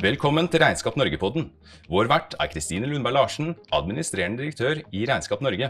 [0.00, 1.50] Velkommen til Regnskap Norge-podden.
[1.92, 5.68] Vår vert er Kristine Lundberg Larsen, administrerende direktør i Regnskap Norge.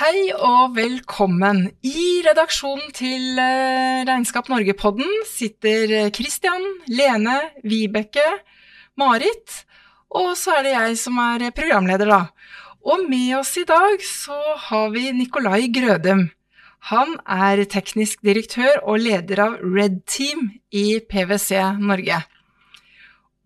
[0.00, 1.68] Hei og velkommen.
[1.86, 8.26] I redaksjonen til eh, Regnskap Norge-podden sitter Kristian, Lene, Vibeke,
[8.98, 9.60] Marit,
[10.10, 12.22] og så er det jeg som er programleder, da.
[12.82, 14.40] Og med oss i dag så
[14.72, 16.26] har vi Nikolai Grødem.
[16.86, 22.20] Han er teknisk direktør og leder av Red Team i PwC Norge.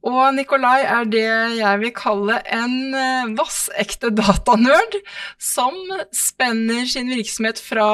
[0.01, 1.27] Og Nikolai er det
[1.59, 4.97] jeg vil kalle en eh, vassekte datanerd
[5.41, 5.75] som
[6.17, 7.89] spenner sin virksomhet fra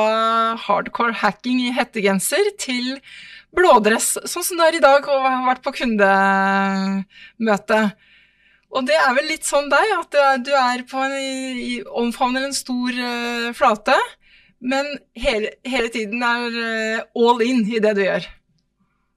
[0.63, 3.01] hardcore hacking i hettegenser til
[3.57, 7.81] blådress, sånn som det er i dag og har vært på kundemøte.
[8.75, 11.15] Og det er vel litt sånn deg, at du er, på en,
[12.03, 13.95] omfavner en stor uh, flate,
[14.59, 18.27] men hele, hele, tiden er uh, all in i det du gjør.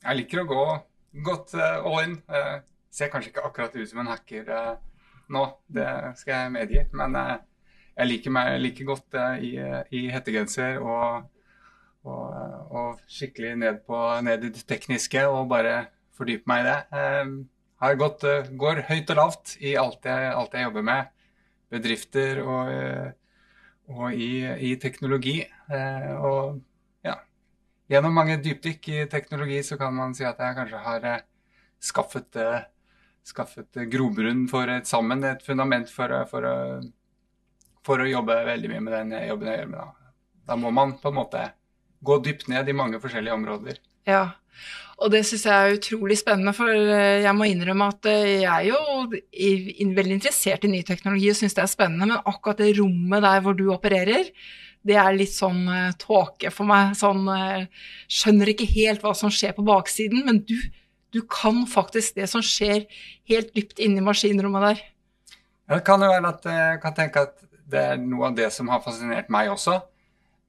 [0.04, 0.64] Jeg liker å gå
[1.26, 2.18] godt uh, all in.
[2.28, 2.60] Uh,
[2.92, 4.48] ser kanskje ikke akkurat ut som en hacker
[5.30, 6.82] nå, det skal jeg medgi.
[6.98, 9.52] Men jeg liker meg like godt i,
[9.94, 11.28] i, hettegenser og,
[12.02, 12.26] og,
[12.74, 15.76] og, skikkelig ned, på, ned i det tekniske og bare
[16.18, 16.80] fordype meg i det.
[17.78, 18.26] Jeg gått,
[18.66, 21.14] går høyt og lavt i alt jeg, alt jeg jobber med.
[21.70, 22.74] Bedrifter og
[23.90, 24.32] og i,
[24.70, 25.40] i teknologi.
[25.74, 26.60] Eh, og
[27.06, 27.16] ja,
[27.92, 31.26] gjennom mange dypdykk i teknologi så kan man si at jeg kanskje har eh,
[31.92, 32.68] skaffet, eh,
[33.28, 36.50] skaffet grobunn for et sammen, et fundament for, for,
[37.86, 39.80] for, å jobbe veldig mye med den jobben jeg gjør med.
[39.80, 40.14] Da.
[40.52, 41.46] da må man på en måte
[42.06, 43.82] gå dypt ned i mange forskjellige områder.
[44.08, 44.24] Ja,
[45.00, 48.50] og det syns jeg er utrolig spennende, for eh, jeg må innrømme at eh, jeg
[48.50, 52.74] er jo veldig interessert i ny teknologi og syns det er spennende, men akkurat det
[52.80, 54.32] rommet der hvor du opererer,
[54.88, 56.94] det er litt sånn uh, tåke for meg.
[56.96, 57.26] Sånn
[58.08, 60.56] Skjønner ikke helt hva som skjer på baksiden, men du,
[61.12, 62.86] du kan faktisk det som skjer
[63.28, 64.82] helt dypt inni maskinrommet der.
[65.68, 67.36] Ja, det kan jo være at jeg kan tenke at
[67.70, 69.82] det er noe av det som har fascinert meg også.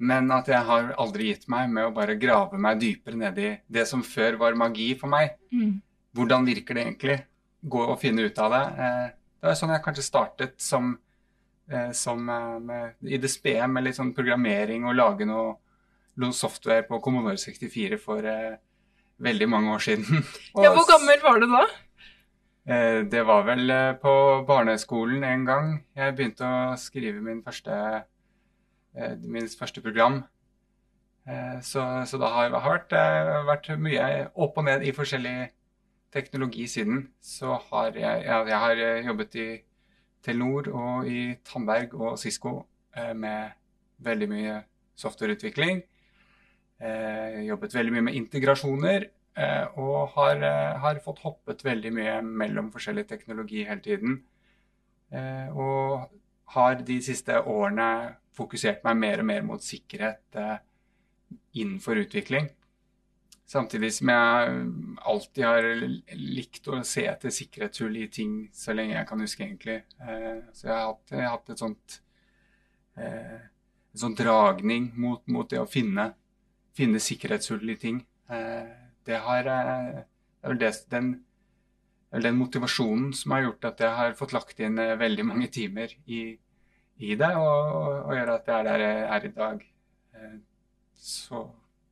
[0.00, 3.50] Men at jeg har aldri gitt meg med å bare grave meg dypere ned i
[3.68, 5.34] det som før var magi for meg.
[5.52, 5.74] Mm.
[6.16, 7.16] Hvordan virker det egentlig?
[7.60, 8.62] Gå og finne ut av det.
[8.80, 10.94] Eh, det er sånn jeg kanskje startet som,
[11.68, 15.58] eh, som eh, med, i det spede med litt sånn programmering og lage noe,
[16.20, 18.56] noe software på Commodore 64 for eh,
[19.20, 20.24] veldig mange år siden.
[20.64, 21.66] ja, Hvor gammel var du da?
[22.64, 24.14] Eh, det var vel eh, på
[24.48, 25.70] barneskolen en gang.
[25.92, 28.00] Jeg begynte å skrive min første Eh,
[29.22, 30.22] mitt første program.
[31.28, 35.50] Eh, så, så det har vært, eh, vært, mye opp og ned i forskjellig
[36.12, 37.04] teknologi siden.
[37.20, 39.48] Så har jeg, jeg har jobbet i
[40.24, 42.66] Telenor og i Tandberg og Cisco
[43.14, 43.52] med
[44.02, 44.56] veldig mye
[44.98, 45.78] softwareutvikling.
[47.46, 49.06] Jobbet veldig mye med integrasjoner.
[49.78, 50.42] Og har,
[50.82, 54.18] har fått hoppet veldig mye mellom forskjellig teknologi hele tiden.
[55.54, 56.10] Og
[56.56, 57.88] har de siste årene
[58.36, 60.56] fokusert meg mer og mer mot sikkerhet eh,
[61.60, 62.50] innenfor utvikling.
[63.50, 64.58] Samtidig som jeg
[65.10, 65.66] alltid har
[66.14, 69.80] likt å se etter sikkerhetshull i ting så lenge jeg kan huske, egentlig.
[69.98, 71.96] Eh, så jeg har hatt, jeg har hatt et sånt
[72.96, 73.41] eh,
[73.91, 76.12] en sånn dragning mot, mot, det å finne,
[76.78, 78.04] finne sikkerhetshull i ting.
[78.30, 78.70] Eh,
[79.06, 79.98] det har eh,
[80.41, 81.08] det er det, den,
[82.24, 85.92] den motivasjonen som har gjort at jeg har fått lagt inn eh, veldig mange timer
[86.06, 86.38] i,
[87.00, 89.66] i det, og, og gjør at jeg er der jeg er i dag.
[90.14, 90.38] Eh,
[91.00, 91.44] så,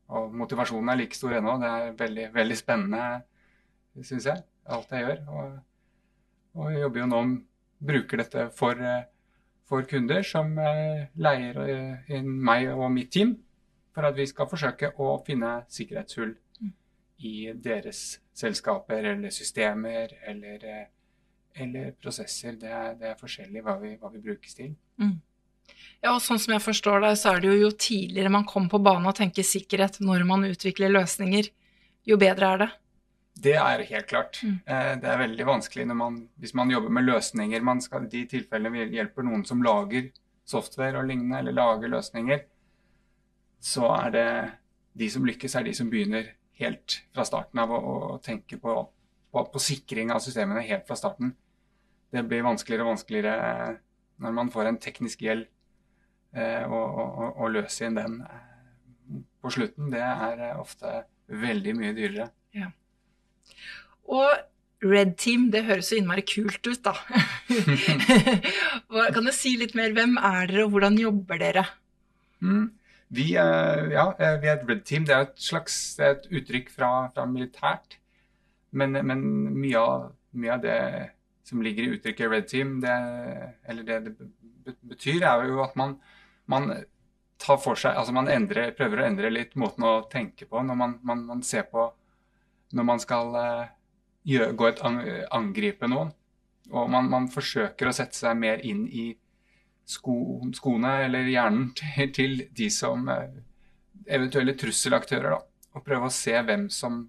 [0.09, 1.57] og motivasjonen er like stor ennå.
[1.63, 3.05] Det er veldig, veldig spennende,
[4.05, 5.23] syns jeg, alt jeg gjør.
[5.29, 5.55] Og,
[6.55, 7.23] og, jeg jobber jo nå
[7.89, 8.85] bruker dette for,
[9.69, 11.63] for kunder som eh, leier
[12.13, 13.37] inn meg og mitt team,
[13.95, 16.73] for at vi skal forsøke å finne sikkerhetshull mm.
[17.25, 20.87] i deres selskaper eller systemer eller eh,
[21.65, 22.57] eller prosesser.
[22.61, 24.75] Det er, det er forskjellig hva vi, hva vi, brukes til.
[25.01, 25.17] Mm.
[26.03, 28.73] Ja, og sånn som jeg forstår deg, så er det jo jo tidligere man kommer
[28.73, 31.51] på banen og tenker sikkerhet når man utvikler løsninger,
[32.09, 32.69] jo bedre er det.
[33.39, 34.41] Det er helt klart.
[34.43, 34.55] Mm.
[34.67, 37.63] Eh, det er veldig vanskelig man, hvis man jobber med løsninger.
[37.67, 40.09] Man skal, de tilfellene vi hjelper noen som lager
[40.49, 42.41] software og lignende, eller lager løsninger,
[43.61, 44.29] så er det
[44.99, 47.81] de som lykkes, er de som begynner helt fra starten av å,
[48.15, 48.75] å tenke på,
[49.31, 51.35] på, på sikring av systemene helt fra starten
[52.15, 53.79] det blir vanskeligere og vanskeligere eh,
[54.25, 55.47] når man får en teknisk gjeld
[56.35, 59.91] eh, å løse inn den eh, på slutten.
[59.93, 62.31] Det er ofte veldig mye dyrere.
[62.57, 62.71] Ja.
[64.09, 66.95] Og Red Team, det høres så innmari kult ut, da.
[69.15, 69.91] kan du si litt mer?
[69.97, 71.65] Hvem er dere, og hvordan jobber dere?
[72.39, 72.69] Mm.
[73.09, 75.07] Vi, eh, ja, vi er et red team.
[75.09, 77.99] Det er et slags er et uttrykk fra, fra militært.
[78.71, 79.25] Men, men
[79.57, 80.79] mye, av, mye, av, det
[81.49, 82.95] som ligger i uttrykket red team, det,
[83.69, 83.99] eller det
[84.69, 85.97] det betyr, er jo at man,
[86.51, 86.71] man
[87.41, 90.79] tar for seg Altså man endrer, prøver å endre litt måten å tenke på når
[90.83, 91.89] man, man, man ser på
[92.77, 93.71] Når man skal uh,
[94.29, 94.83] gjøre, gå et
[95.33, 96.11] angripe noen.
[96.69, 99.07] Og man, forsøker å sette seg mer inn i
[99.89, 103.31] sko, skoene eller hjernen til, til de som uh,
[104.05, 105.33] eventuelle trusselaktører.
[105.33, 107.07] da, Og prøve å se hvem som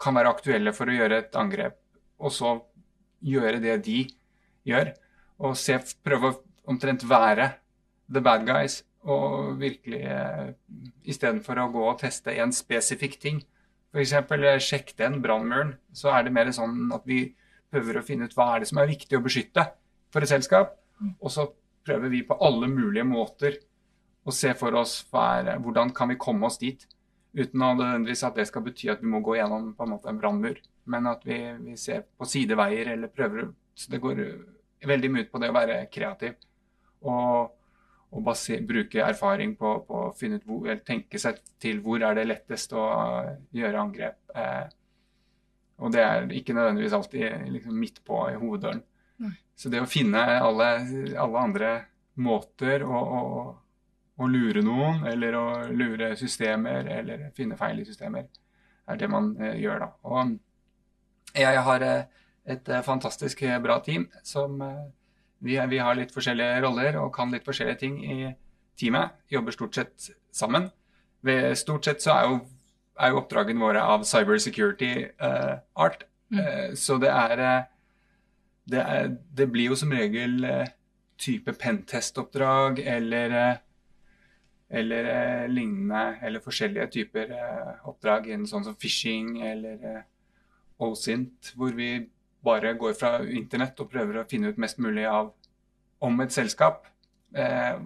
[0.00, 1.76] kan være aktuelle for å gjøre et angrep,
[2.24, 2.56] og så
[3.24, 4.00] gjøre det de
[4.68, 4.92] gjør.
[5.44, 6.40] Og se, prøve å
[6.70, 7.50] omtrent være
[8.12, 10.52] the bad guys, og virkelig eh,
[11.04, 13.42] Istedenfor å gå og teste en spesifikk ting,
[13.92, 14.14] f.eks.
[14.16, 17.26] Eh, sjekk den brannmuren, så er det mer sånn at vi
[17.72, 19.66] prøver å finne ut hva er det som er viktig å beskytte
[20.14, 20.76] for et selskap.
[21.20, 21.48] Og så
[21.84, 23.58] prøver vi på alle mulige måter
[24.24, 26.86] å se for oss er, hvordan kan vi komme oss dit.
[27.34, 30.10] Uten å nødvendigvis at det skal bety at vi må gå gjennom på en måte
[30.10, 30.60] en brannmur,
[30.90, 34.20] men at vi, vi, ser på sideveier eller prøver Så det går
[34.86, 36.36] veldig mye ut på det å være kreativ.
[37.02, 37.50] Og,
[38.14, 42.04] og baser, bruke erfaring på, på å finne ut hvor, eller tenke seg til hvor
[42.06, 42.84] er det lettest å
[43.50, 44.20] gjøre angrep.
[44.30, 44.68] Eh,
[45.82, 48.84] og det er ikke nødvendigvis alltid liksom, midt på i hoveddøren.
[49.24, 49.34] Nei.
[49.58, 50.70] Så det å finne alle,
[51.18, 51.74] alle andre
[52.14, 53.24] måter å, å
[54.14, 55.44] å lure noen, eller å
[55.74, 58.28] lure systemer, eller finne feil i systemer,
[58.86, 59.88] er det man eh, gjør da.
[60.10, 60.36] Og
[61.34, 62.22] jeg har eh,
[62.54, 64.60] et eh, fantastisk bra team som
[65.44, 68.18] vi, vi, har litt forskjellige roller og kan litt forskjellige ting i
[68.78, 69.16] teamet.
[69.32, 70.70] Jobber stort sett sammen.
[71.24, 72.38] Ved, stort sett så er jo,
[73.00, 76.04] er jo oppdragene våre av cyber security uh, art.
[76.32, 76.40] Mm.
[76.40, 77.44] Uh, så det er,
[78.70, 80.64] det er, det blir jo som regel uh,
[81.20, 83.36] type pentest-oppdrag eller
[84.74, 90.02] eller eh, lignende, eller forskjellige typer eh, oppdrag innen sånn som phishing eller eh,
[90.82, 91.92] OSINT, hvor vi
[92.44, 95.32] bare går fra internett og prøver å finne ut mest mulig av
[96.04, 96.84] om et selskap,
[97.34, 97.76] eh,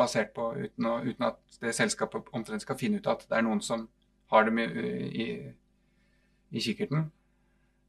[0.00, 3.44] basert på uten, å, uten, at det selskapet omtrent skal finne ut at det er
[3.44, 3.88] noen som
[4.30, 4.66] har dem i,
[5.10, 5.26] i,
[6.54, 7.08] i kikkerten,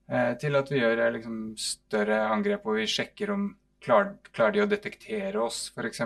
[0.10, 3.52] eh, til at vi gjør eh, liksom, større angrep hvor vi sjekker om
[3.82, 6.04] klarer, de å detektere oss, f.eks.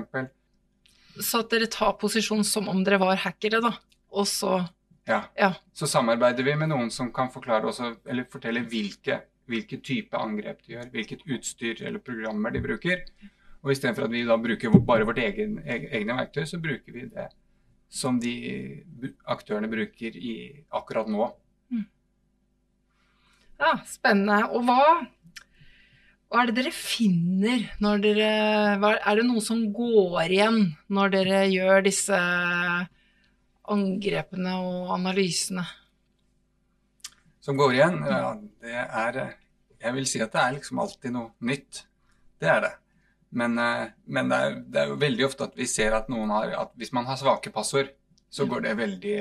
[1.21, 3.71] Så at dere tar posisjon som om dere var hackere, da.
[4.15, 4.57] Og så
[5.05, 5.21] ja.
[5.37, 5.53] ja.
[5.73, 9.19] Så samarbeider vi med noen som kan forklare også, eller fortelle hvilke,
[9.49, 13.05] hvilke type angrep de gjør, hvilket utstyr eller programmer de bruker.
[13.61, 17.29] Og istedenfor at vi da bruker bare vårt egen, egne verktøy, så bruker vi det
[17.89, 18.33] som de
[19.29, 20.35] aktørene bruker i
[20.73, 21.29] akkurat nå.
[21.73, 21.85] Mm.
[23.61, 24.41] Ja, spennende.
[24.51, 25.05] Og hva
[26.29, 28.29] hva er det dere finner når dere
[28.97, 30.59] Er det noe som går igjen
[30.91, 32.17] når dere gjør disse
[33.71, 35.65] angrepene og analysene?
[37.45, 38.01] Som går igjen?
[38.09, 39.21] Ja, det er
[39.79, 41.85] Jeg vil si at det er liksom alltid noe nytt.
[42.41, 42.73] Det er det.
[43.29, 46.55] Men, men det, er, det, er, jo veldig ofte at vi ser at noen har
[46.65, 47.91] at Hvis man har svake passord,
[48.29, 49.17] så går det veldig,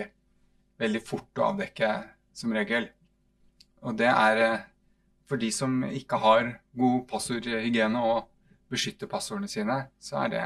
[0.81, 1.91] veldig fort å avdekke,
[2.35, 2.89] som regel.
[3.85, 4.65] Og det er
[5.29, 8.29] for de som ikke har god passordhygiene og
[8.73, 10.45] beskytter passordene sine, så er det,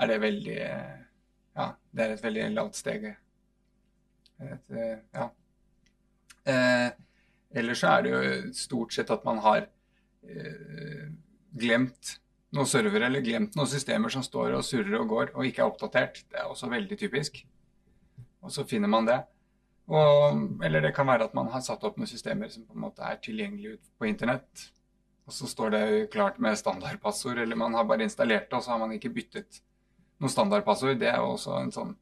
[0.00, 0.60] er det veldig
[1.56, 3.06] Ja, det er et veldig lavt steg.
[4.44, 4.74] Et,
[5.16, 5.30] ja.
[6.52, 6.90] Eh,
[7.56, 11.06] ellers så er det jo stort sett at man har eh,
[11.56, 12.18] glemt
[12.52, 15.72] noen servere eller glemt noen systemer som står og surrer og går og ikke er
[15.72, 16.20] oppdatert.
[16.28, 17.40] Det er også veldig typisk.
[18.44, 19.18] Og så finner man det.
[19.86, 22.86] Og, eller det kan være at man har satt opp noen systemer som på en
[22.88, 24.66] måte er tilgjengelige på internett.
[25.26, 28.74] Og så står det klart med standardpassord, eller man har bare installert det, og så
[28.74, 29.60] har man ikke byttet
[30.22, 30.98] noe standardpassord.
[31.00, 31.94] Det er jo også en sånn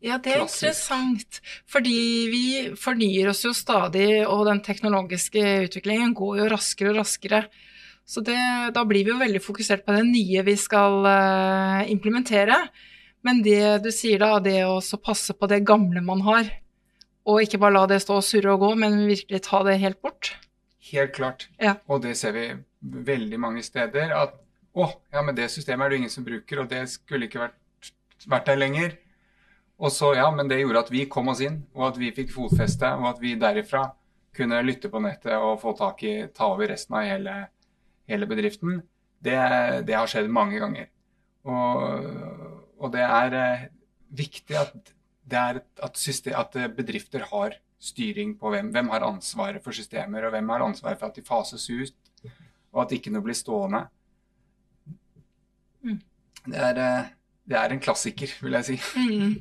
[0.00, 1.42] ja, det er interessant.
[1.68, 1.96] Fordi
[2.32, 2.44] vi
[2.80, 7.42] fornyer oss jo stadig, og den teknologiske utviklingen går jo raskere og raskere.
[8.08, 8.38] Så det,
[8.74, 12.56] da blir vi jo veldig fokusert på det nye vi skal uh, implementere.
[13.28, 16.48] Men det du sier da, det å passe på det gamle man har,
[17.28, 20.00] og ikke bare la det stå og surre og gå, men virkelig ta det helt
[20.02, 20.32] bort.
[20.90, 21.48] Helt klart.
[21.60, 21.76] Ja.
[21.86, 22.46] Og det ser vi
[22.80, 24.14] veldig mange steder.
[24.16, 24.38] At
[24.72, 27.92] å, ja, men det systemet er det ingen som bruker, og det skulle ikke vært,
[28.30, 28.96] vært der lenger.
[29.80, 32.32] Og så, ja, men det gjorde at vi kom oss inn, og at vi fikk
[32.34, 33.86] fotfeste, og at vi derifra
[34.36, 37.36] kunne lytte på nettet og få tak i, ta over resten av hele,
[38.10, 38.80] hele bedriften.
[39.20, 39.36] Det,
[39.88, 40.88] det, har skjedd mange ganger.
[41.48, 42.06] Og,
[42.80, 43.64] og det er eh,
[44.16, 44.92] viktig at
[45.26, 50.26] det er at, system, at, bedrifter har styring på hvem, hvem har ansvaret for systemer,
[50.26, 52.32] og hvem har ansvaret for at de fases ut,
[52.70, 53.84] og at ikke noe blir stående.
[55.84, 56.00] Mm.
[56.44, 57.14] Det, er, eh,
[57.48, 58.76] det er en klassiker, vil jeg si.
[59.00, 59.38] Mm.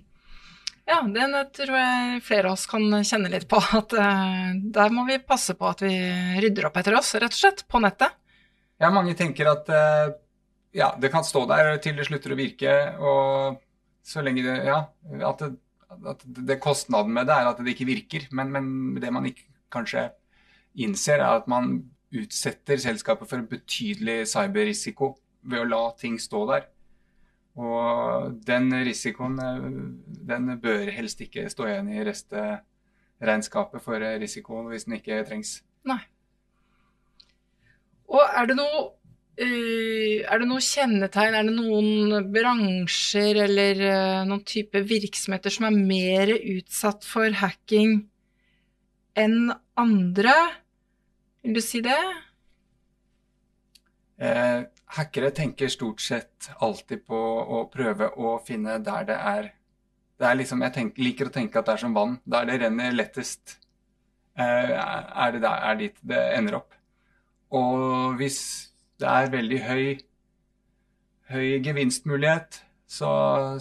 [0.90, 3.60] Ja, den tror jeg flere av oss kan kjenne litt på.
[3.78, 5.94] At uh, der må vi passe på at vi
[6.42, 8.16] rydder opp etter oss, rett og slett, på nettet.
[8.82, 10.16] Ja, mange tenker at uh,
[10.74, 13.60] ja, det kan stå der til det slutter å virke, og
[14.06, 14.80] så lenge det Ja,
[15.30, 15.52] at det,
[15.89, 18.27] at det kostnaden med det er at det ikke virker.
[18.31, 20.10] Men, men det man ikke kanskje
[20.79, 25.13] innser, er at man utsetter selskapet for en betydelig cyberrisiko
[25.50, 26.69] ved å la ting stå der.
[27.60, 29.38] Og den risikoen
[30.29, 35.60] den bør helst ikke stå igjen i resteregnskapet for risiko hvis den ikke trengs.
[35.89, 36.00] Nei.
[38.10, 38.86] Og er det noe
[39.39, 45.77] er det noen kjennetegn, er det noen bransjer eller uh, noen type virksomheter som er
[45.77, 48.01] mer utsatt for hacking
[49.19, 50.36] enn andre?
[51.46, 52.00] Vil du si det?
[54.19, 54.62] Eh,
[54.98, 59.53] hackere tenker stort sett alltid på å prøve å finne der det er
[60.19, 62.17] Det er liksom, Jeg tenker, liker å tenke at det er som vann.
[62.27, 63.53] Der det renner lettest,
[64.36, 66.74] eh, er det der, er dit det ender opp.
[67.55, 68.69] Og hvis
[69.00, 69.84] det er veldig høy,
[71.32, 73.12] høy gevinstmulighet, så,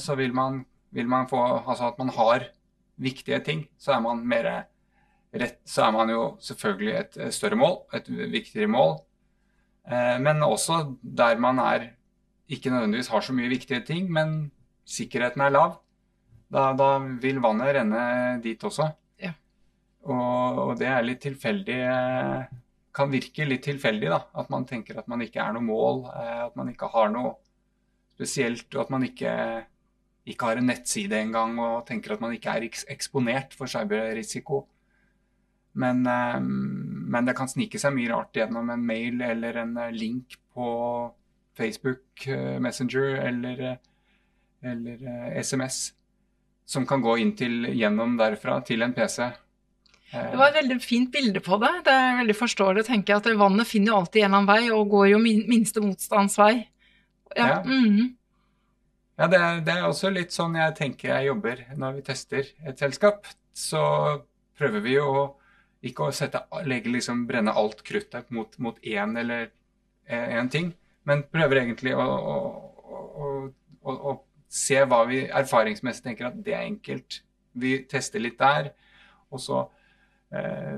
[0.00, 0.64] så vil, man,
[0.94, 2.48] vil, man, få Altså at man har
[2.96, 7.76] viktige ting, så er man mer rett Så er man jo selvfølgelig et større mål,
[7.94, 8.96] et viktigere mål.
[9.84, 11.90] Eh, men også der man er
[12.48, 14.50] ikke nødvendigvis har så mye viktige ting, men
[14.86, 15.76] sikkerheten er lav.
[16.52, 18.88] Da, da vil vannet renne dit også.
[19.20, 19.34] Ja.
[20.08, 22.56] Og, og, det er litt tilfeldig eh,
[22.98, 24.22] Kan virke litt tilfeldig, da.
[24.40, 27.36] At man tenker at man ikke er noe mål, eh, at man ikke har noe
[28.16, 29.34] spesielt, og at man ikke,
[30.26, 34.64] ikke har en nettside engang og tenker at man ikke er eksponert for cyberrisiko.
[35.78, 39.94] Men, eh, men, det kan snike seg mye rart gjennom en mail eller en eh,
[39.94, 40.72] link på
[41.58, 42.26] Facebook
[42.62, 43.78] Messenger eller,
[44.62, 45.00] eller
[45.42, 45.78] SMS
[46.68, 49.22] som kan gå inn til, gjennom derfra til en PC.
[50.12, 51.70] Det var et veldig fint bilde på det.
[51.84, 55.10] Det er veldig forståelig å tenke at vannet finner jo alltid gjennom vei, og går
[55.10, 56.68] jo minste motstands vei.
[57.36, 57.58] Ja, ja.
[57.64, 58.14] Mm -hmm.
[59.18, 62.44] ja det, er, det, er, også litt sånn jeg tenker jeg jobber når vi tester
[62.66, 63.26] et selskap.
[63.54, 64.22] Så
[64.56, 65.34] prøver vi jo
[65.82, 69.50] ikke å sette, legge, liksom, brenne alt kruttet mot, mot én eller
[70.08, 70.74] én eh, ting,
[71.04, 72.36] men prøver egentlig å, å,
[73.82, 77.22] å, å, se hva vi erfaringsmessig tenker at det er enkelt.
[77.52, 78.70] Vi tester litt der.
[79.30, 79.66] Og så,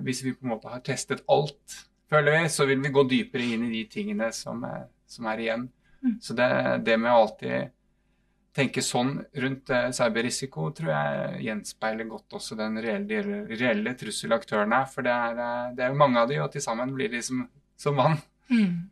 [0.06, 1.74] hvis vi på en måte har testet alt,
[2.10, 5.42] føler vi, så vil vi gå dypere inn i de tingene som, er, som er
[5.42, 5.68] igjen.
[6.04, 6.16] Mm.
[6.22, 6.48] Så det,
[6.86, 7.72] det med å alltid
[8.56, 14.88] tenke sånn rundt eh, cyberrisiko tror jeg gjenspeiler godt også den reelle, reelle trusselaktøren er.
[14.90, 17.22] For det er, eh, det er, jo mange av de, og til sammen blir de
[17.24, 17.44] som,
[17.78, 18.18] som vann.
[18.50, 18.90] Mm.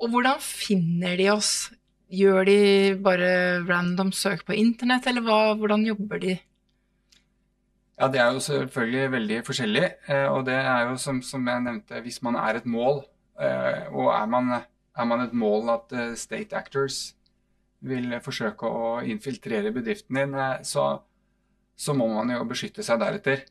[0.00, 1.54] Og hvordan finner de oss?
[2.14, 2.58] Gjør de
[3.02, 3.28] bare
[3.66, 6.34] random søk på internett, eller hva, hvordan jobber de?
[7.98, 9.88] Ja, Det er jo selvfølgelig veldig forskjellig.
[10.08, 13.04] Eh, og det er jo som, som jeg nevnte, hvis man er et mål,
[13.90, 14.50] og er man,
[14.94, 17.16] er man et mål at state actors
[17.84, 20.86] vil forsøke å infiltrere bedriften din, eh, så,
[21.76, 23.44] så må man jo beskytte seg deretter.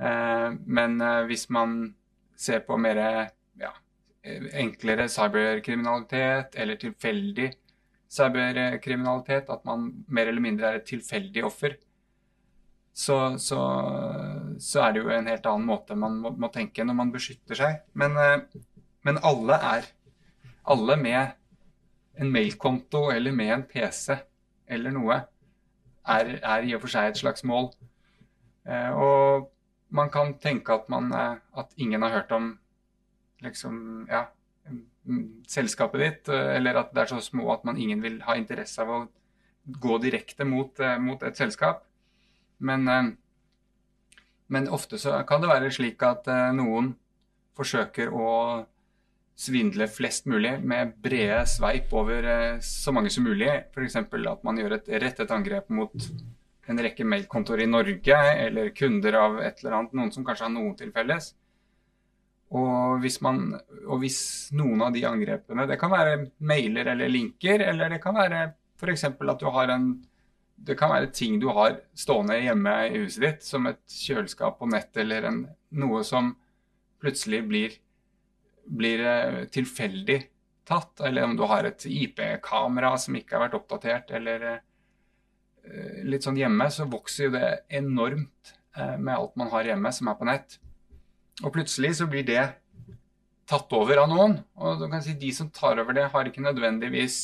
[0.00, 1.80] Eh, men eh, hvis man
[2.40, 3.00] ser på mer
[3.60, 3.72] ja,
[4.62, 7.50] enklere cyberkriminalitet eller tilfeldig
[8.10, 11.76] cyberkriminalitet, at man mer eller mindre er et tilfeldig offer,
[12.92, 13.60] så, så,
[14.58, 17.58] så, er det jo en helt annen måte man må, må tenke når man beskytter
[17.58, 17.82] seg.
[17.94, 18.16] Men,
[19.06, 19.88] men alle er
[20.70, 24.16] alle med en mailkonto eller med en PC
[24.70, 25.16] eller noe,
[26.06, 27.70] er, er i og for seg et slags mål.
[28.68, 29.48] Eh, og
[29.96, 32.52] man kan tenke at, man, eh, at ingen har hørt om
[33.42, 34.26] liksom, ja,
[35.50, 38.82] selskapet ditt, eh, eller at det er så små at man ingen vil ha interesse
[38.84, 39.00] av å
[39.80, 41.84] gå direkte mot, eh, mot et selskap.
[42.60, 43.14] Men,
[44.46, 46.92] men, ofte så kan det være slik at noen
[47.56, 48.28] forsøker å
[49.40, 53.48] svindle flest mulig med brede sveip over eh, så mange som mulig.
[53.72, 53.96] F.eks.
[53.96, 55.94] at man gjør et rettet angrep mot
[56.70, 60.52] en rekke mailkontoer i Norge, eller kunder av et eller annet, noen som kanskje har
[60.54, 61.32] noe til felles.
[62.50, 63.54] Og hvis, man,
[63.86, 64.20] og hvis
[64.58, 68.40] noen av de angrepene Det kan være mailer eller linker, eller det kan være
[68.80, 69.04] f.eks.
[69.06, 69.92] at du har en
[70.60, 74.68] det kan være ting du har stående hjemme i huset ditt, som et kjøleskap på
[74.68, 75.44] nett eller en,
[75.80, 76.34] noe som
[77.00, 77.78] plutselig blir
[78.70, 80.20] blir eh, tilfeldig
[80.68, 86.26] tatt, eller om du har et IP-kamera som ikke har vært oppdatert, eller eh, litt
[86.26, 87.48] sånn hjemme, så vokser jo det
[87.80, 90.60] enormt eh, med alt man har hjemme som er på nett.
[91.42, 92.44] Og plutselig så blir det
[93.50, 94.38] tatt over av noen.
[94.60, 97.20] Og du kan si de som tar over det, har ikke nødvendigvis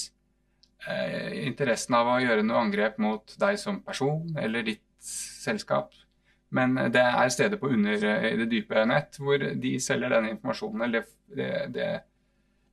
[0.88, 5.95] eh, interessen av å gjøre noe angrep mot deg som person eller ditt selskap.
[6.54, 10.85] Men det er steder på under i det dype nett hvor de selger den informasjonen
[10.87, 11.88] eller det, det,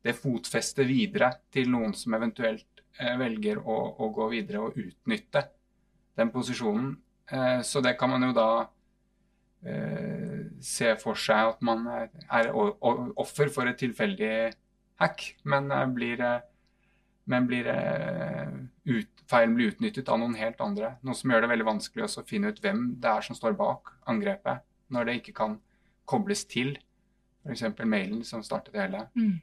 [0.04, 5.46] det fotfester videre til noen som eventuelt eh, velger å, å, gå videre og utnytte
[6.20, 6.94] den posisjonen.
[7.32, 8.50] Eh, så det kan man jo da
[9.66, 14.36] eh, se for seg at man er offer for et tilfeldig
[15.02, 16.22] hack, men blir,
[17.30, 17.68] men blir
[18.84, 20.96] ut, feilen blir utnyttet av noen helt andre.
[21.08, 23.94] Noe som gjør det veldig vanskelig å finne ut hvem det er som står bak
[24.12, 25.58] angrepet, når det ikke kan
[26.10, 26.76] kobles til
[27.44, 27.64] f.eks.
[27.86, 29.06] mailen som startet det hele.
[29.16, 29.42] Mm.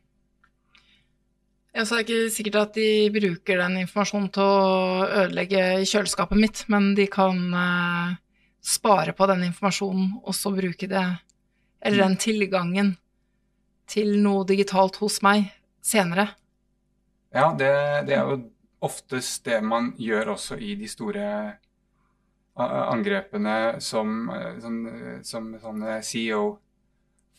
[1.73, 6.41] Ja, så Det er ikke sikkert at de bruker den informasjonen til å ødelegge kjøleskapet
[6.41, 8.17] mitt, men de kan eh,
[8.61, 11.05] spare på den informasjonen og så bruke det,
[11.81, 12.97] eller den tilgangen,
[13.91, 15.49] til noe digitalt hos meg
[15.83, 16.29] senere.
[17.31, 17.71] Ja, det,
[18.09, 18.39] det er jo
[18.83, 21.27] oftest det man gjør også i de store
[22.61, 24.81] angrepene som, eh, som,
[25.25, 26.59] som sånne CEO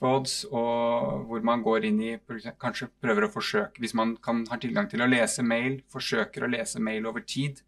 [0.01, 2.13] frauds, og hvor man går inn i
[2.61, 6.51] Kanskje prøver å forsøke, hvis man kan, har tilgang til å lese mail, forsøker å
[6.51, 7.61] lese mail over tid,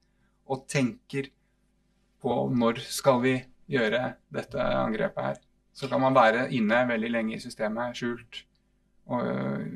[0.50, 1.30] og tenker
[2.24, 3.36] på når skal vi
[3.70, 5.38] gjøre dette angrepet her.
[5.74, 8.44] Så kan man være inne veldig lenge i systemet, skjult.
[9.12, 9.70] Og øh,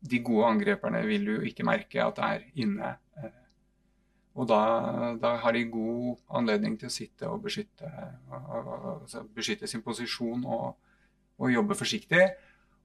[0.00, 2.94] de gode angreperne vil jo ikke merke at det er inne.
[3.18, 3.36] Øh.
[4.38, 4.58] Og da,
[5.18, 7.88] da, har de god anledning til å sitte og beskytte,
[8.30, 10.76] altså beskytte sin posisjon og,
[11.38, 12.22] og jobbe forsiktig.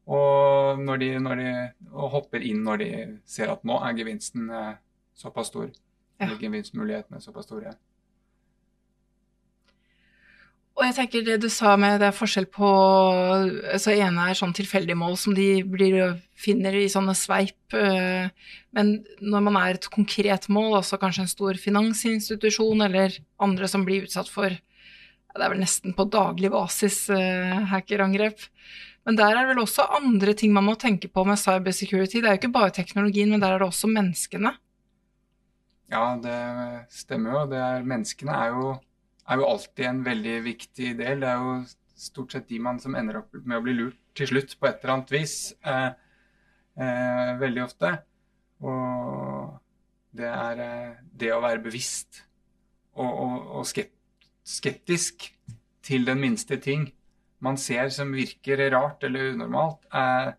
[0.10, 1.51] Og, når de, når de,
[1.91, 2.89] og hopper inn når de
[3.29, 4.74] ser at nå er gevinsten eh,
[5.15, 5.70] såpass stor.
[6.20, 6.27] Ja.
[6.41, 7.77] Gevinstmulighetene såpass store.
[10.73, 12.67] Og jeg tenker det du sa med det er forskjell på
[13.75, 17.75] altså ene er sånn tilfeldige mål som de blir, finner i sånne sveip.
[17.77, 18.25] Eh,
[18.73, 23.85] men når man er et konkret mål, altså kanskje en stor finansinstitusjon eller andre som
[23.85, 24.57] blir utsatt for
[25.33, 28.43] det er vel nesten på daglig basis uh, hackerangrep.
[29.03, 32.21] Men der er det vel også andre ting man må tenke på med cybersecurity.
[32.21, 34.53] Det er jo ikke bare teknologien, men der er det også menneskene.
[35.91, 36.38] Ja, det
[36.93, 37.41] stemmer jo.
[37.51, 38.69] Det er, menneskene er jo,
[39.29, 41.23] er jo, alltid en veldig viktig del.
[41.23, 41.53] Det er jo
[42.03, 44.81] stort sett de man som ender opp med å bli lurt til slutt på et
[44.83, 45.36] eller annet vis.
[45.63, 45.91] Eh,
[46.83, 47.93] eh, veldig ofte.
[48.63, 49.53] Og
[50.13, 52.23] det er eh, det å være bevisst
[52.93, 53.65] og, og, og
[54.43, 55.29] skeptisk
[55.83, 56.91] til den minste ting
[57.43, 60.31] man ser som virker rart eller unormalt, eh,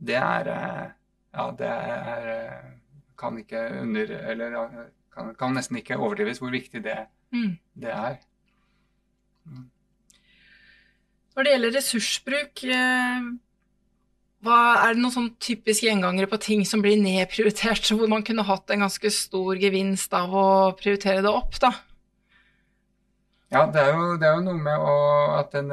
[0.00, 0.88] det er eh,
[1.30, 2.70] Ja, det er eh,
[3.18, 4.56] Kan ikke under Eller
[5.14, 6.96] kan, kan nesten ikke overdrives hvor viktig det,
[7.34, 7.52] mm.
[7.82, 8.18] det er.
[9.46, 9.68] Mm.
[11.34, 12.64] Når det gjelder ressursbruk,
[14.40, 18.46] hva, er det noen sånn typiske gjengangere på ting som blir nedprioritert, hvor man kunne
[18.48, 21.74] hatt en ganske stor gevinst av å prioritere det opp, da?
[23.50, 24.98] Ja, det er, jo, det er jo, noe med å,
[25.40, 25.72] at, den,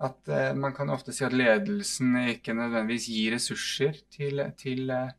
[0.00, 5.10] at uh, man kan ofte si at ledelsen ikke nødvendigvis gir ressurser til, til, uh,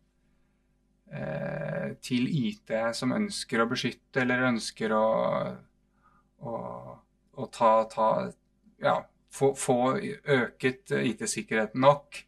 [1.12, 5.08] til IT som ønsker å beskytte eller ønsker å,
[6.40, 6.54] å,
[7.36, 8.06] å ta, ta
[8.80, 8.94] ja,
[9.28, 12.22] få, få øket IT-sikkerheten nok.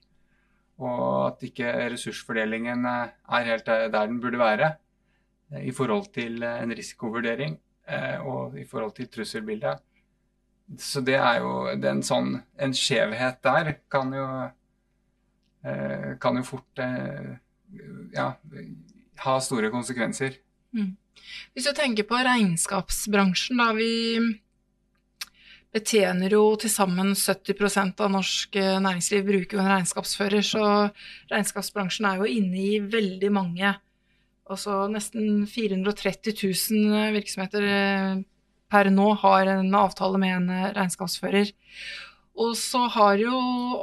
[0.84, 4.74] Og at ikke ressursfordelingen er helt der den burde være
[5.64, 7.56] i forhold til en risikovurdering.
[7.88, 9.80] Eh, og i forhold til trusselbildet.
[10.80, 14.28] Så det er jo det er en sånn En skjevhet der kan jo
[15.68, 17.34] eh, kan jo fort eh,
[18.14, 18.34] ja,
[19.24, 20.38] ha store konsekvenser.
[20.76, 20.96] Mm.
[21.54, 23.92] Hvis du tenker på regnskapsbransjen, da vi
[25.74, 30.66] betjener jo til sammen 70% av norsk næringsliv bruker jo en regnskapsfører, så
[31.32, 33.74] regnskapsbransjen er jo inne i veldig mange
[34.52, 38.16] Altså nesten 430 000 virksomheter eh,
[38.72, 41.54] per nå har en avtale med en eh, regnskapsfører.
[42.34, 43.34] Og så har jo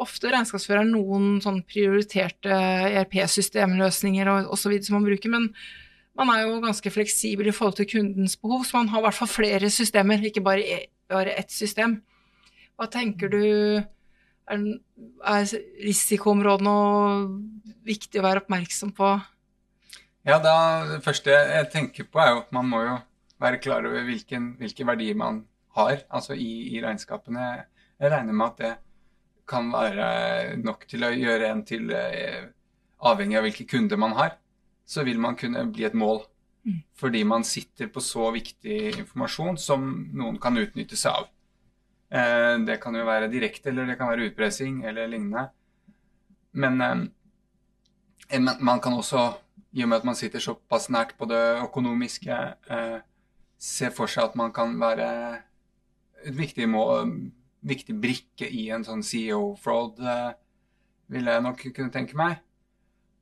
[0.02, 4.74] ofte regnskapsføreren noen sånn prioriterte ERP-systemløsninger og osv.
[4.82, 5.52] som man bruker, men
[6.18, 9.18] man er jo ganske fleksibel i forhold til kundens behov, så man har i hvert
[9.20, 12.00] fall flere systemer, ikke bare, e, bare ett system.
[12.74, 13.44] Hva tenker du
[14.50, 14.64] er,
[15.30, 15.52] er
[15.84, 16.74] risikoområdene
[17.86, 19.12] viktig å være oppmerksom på?
[20.26, 20.54] Ja, da,
[20.90, 22.98] Det første jeg tenker på, er jo at man må jo
[23.40, 25.44] være klar over hvilken, hvilke verdier man
[25.78, 27.64] har altså i, i, regnskapene.
[28.00, 28.70] Jeg regner med at det
[29.50, 32.48] kan være nok til å gjøre en til eh,
[33.00, 34.34] Avhengig av hvilke kunder man har,
[34.84, 36.22] så vil man kunne bli et mål.
[36.68, 36.82] Mm.
[37.00, 41.30] Fordi man sitter på så viktig informasjon som noen kan utnytte seg av.
[42.12, 45.46] Eh, det kan jo være direkte, eller det kan være utpressing eller lignende.
[46.60, 49.26] Men eh, man kan også
[49.72, 52.36] i og med at man sitter såpass nært på det økonomiske,
[53.60, 55.06] se for seg at man kan være
[56.26, 56.82] et viktig, må,
[57.66, 60.30] viktig brikke i en sånn CEO-fraud, eh,
[61.10, 62.38] vil jeg nok kunne tenke meg.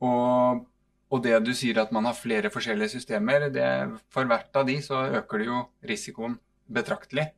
[0.04, 0.64] Og,
[1.10, 3.66] og, det du sier at man har flere forskjellige systemer, det,
[4.14, 6.38] for hvert av de så øker det jo risikoen
[6.70, 7.30] betraktelig.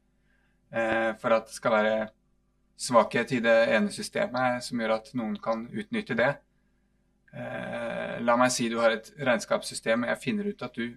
[0.71, 1.97] Eh, for at det skal være
[2.81, 6.31] svakhet i det ene systemet som gjør at noen kan utnytte det.
[7.31, 10.97] Eh, la meg si du har et regnskapssystem, og jeg finner ut at du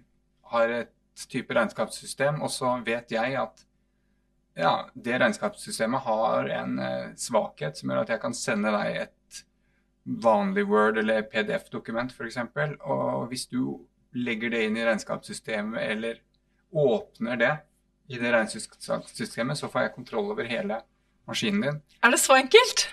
[0.52, 0.92] har et
[1.30, 3.64] type regnskapssystem, og så vet jeg at
[4.54, 9.44] ja, det regnskapssystemet har en eh, svakhet som gjør at jeg kan sende deg et
[10.04, 12.38] vanlig Word eller PDF-dokument f.eks.
[12.84, 13.80] Og hvis du
[14.14, 16.20] legger det inn i regnskapssystemet eller
[16.74, 17.54] åpner det
[18.12, 20.82] i det regnskapssystemet, så får jeg kontroll over hele
[21.28, 21.80] maskinen din.
[22.04, 22.88] Er det så enkelt?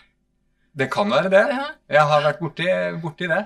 [0.71, 1.43] Det kan være det.
[1.51, 1.65] Ja.
[1.97, 2.67] Jeg har vært borti,
[3.03, 3.41] borti det.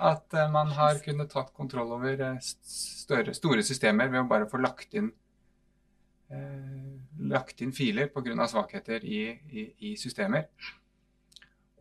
[0.00, 4.48] At uh, man har kunnet tatt kontroll over uh, større, store systemer ved å bare
[4.48, 5.10] få lagt inn,
[7.30, 8.46] lagt inn filer pga.
[8.46, 10.46] svakheter i, i, i, systemer.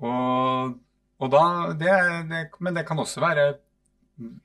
[0.02, 0.74] Og,
[1.20, 1.44] og da
[1.78, 1.94] det,
[2.30, 3.44] det, Men det kan også være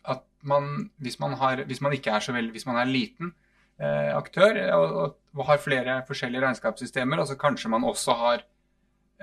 [0.05, 3.33] at man, hvis man, har, hvis man ikke er så veldig Hvis man er liten
[3.81, 8.45] aktør og, og har flere forskjellige regnskapssystemer, og så kanskje man også har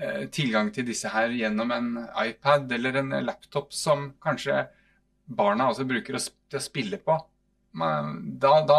[0.01, 1.89] Eh, tilgang til disse her gjennom en
[2.23, 4.63] iPad eller en laptop som kanskje
[5.27, 7.17] barna også bruker til å spille på.
[7.75, 8.77] Da, da,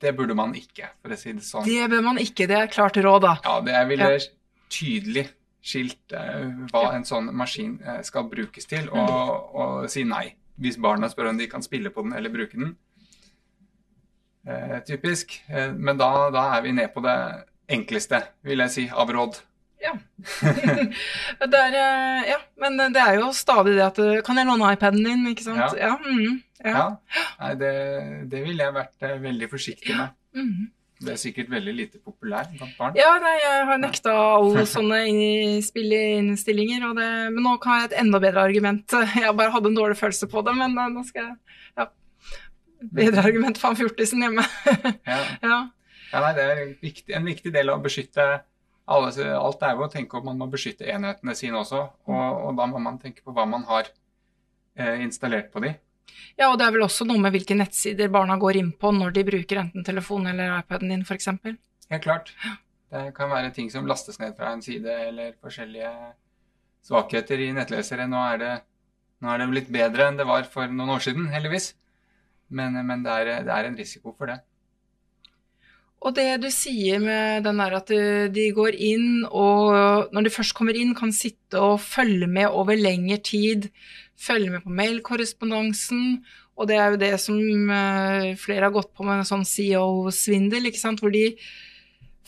[0.00, 1.66] det burde man ikke, for å si det sånn.
[1.66, 3.34] Det bør man ikke, det er klart råd, da.
[3.44, 4.10] Ja, det er ville
[4.72, 5.26] tydelig
[5.64, 9.56] skilt uh, hva en sånn maskin uh, skal brukes til, og, mm.
[9.58, 10.28] og, si nei.
[10.58, 12.72] Hvis barna spør om de kan spille på den eller bruke den.
[14.48, 15.36] Uh, typisk.
[15.76, 17.18] men da, da, er vi ned på det
[17.68, 19.42] enkleste, vil jeg si, av råd.
[19.82, 19.92] Ja.
[21.52, 22.38] det er, eh, ja.
[22.58, 25.28] Men det er jo stadig det at eh, Kan jeg låne iPaden din?
[25.30, 25.76] Ikke sant?
[25.78, 25.92] Ja.
[25.92, 26.72] ja, mm, ja.
[26.74, 27.28] ja.
[27.42, 27.70] Nei, det,
[28.32, 30.16] det ville jeg vært eh, veldig forsiktig med.
[30.34, 30.66] Mm.
[30.98, 32.96] Det er sikkert veldig lite populær blant barn.
[32.98, 34.98] Ja, nei, jeg har nekta alle sånne
[35.62, 36.88] spilleinnstillinger.
[36.98, 38.96] Det, men nå har jeg et enda bedre argument.
[39.22, 41.36] Jeg bare hadde en dårlig følelse på det, men nå skal jeg
[41.78, 41.86] ja,
[42.98, 44.42] Bedre argument for han fjortisen hjemme.
[45.12, 45.22] ja.
[45.46, 45.60] ja.
[46.14, 48.26] nei, det er en viktig, en viktig del av å beskytte
[48.88, 51.82] alle, alt er jo å tenke om man må beskytte enhetene sine også.
[52.08, 53.90] Og, og, da må man tenke på hva man har
[54.78, 55.74] eh, installert på de.
[56.38, 59.12] Ja, og det er vel også noe med hvilke nettsider barna går inn på når
[59.16, 61.28] de bruker enten telefonen eller iPaden din, f.eks.
[61.92, 62.32] Helt klart.
[62.88, 65.92] Det kan være ting som lastes ned fra en side, eller forskjellige
[66.88, 68.08] svakheter i nettlesere.
[68.08, 68.52] Nå er det,
[69.20, 71.74] nå er det litt bedre enn det var for noen år siden, heldigvis.
[72.48, 74.38] Men, men det, er, det er en risiko for det.
[75.98, 77.90] Og det du sier med den der at
[78.34, 82.78] de går inn og når de først kommer inn, kan sitte og følge med over
[82.78, 83.66] lengre tid,
[84.18, 86.20] følge med på mailkorrespondansen,
[86.58, 87.38] og det er jo det som
[87.70, 91.30] eh, flere har gått på med en sånn CEO-svindel, ikke sant, hvor de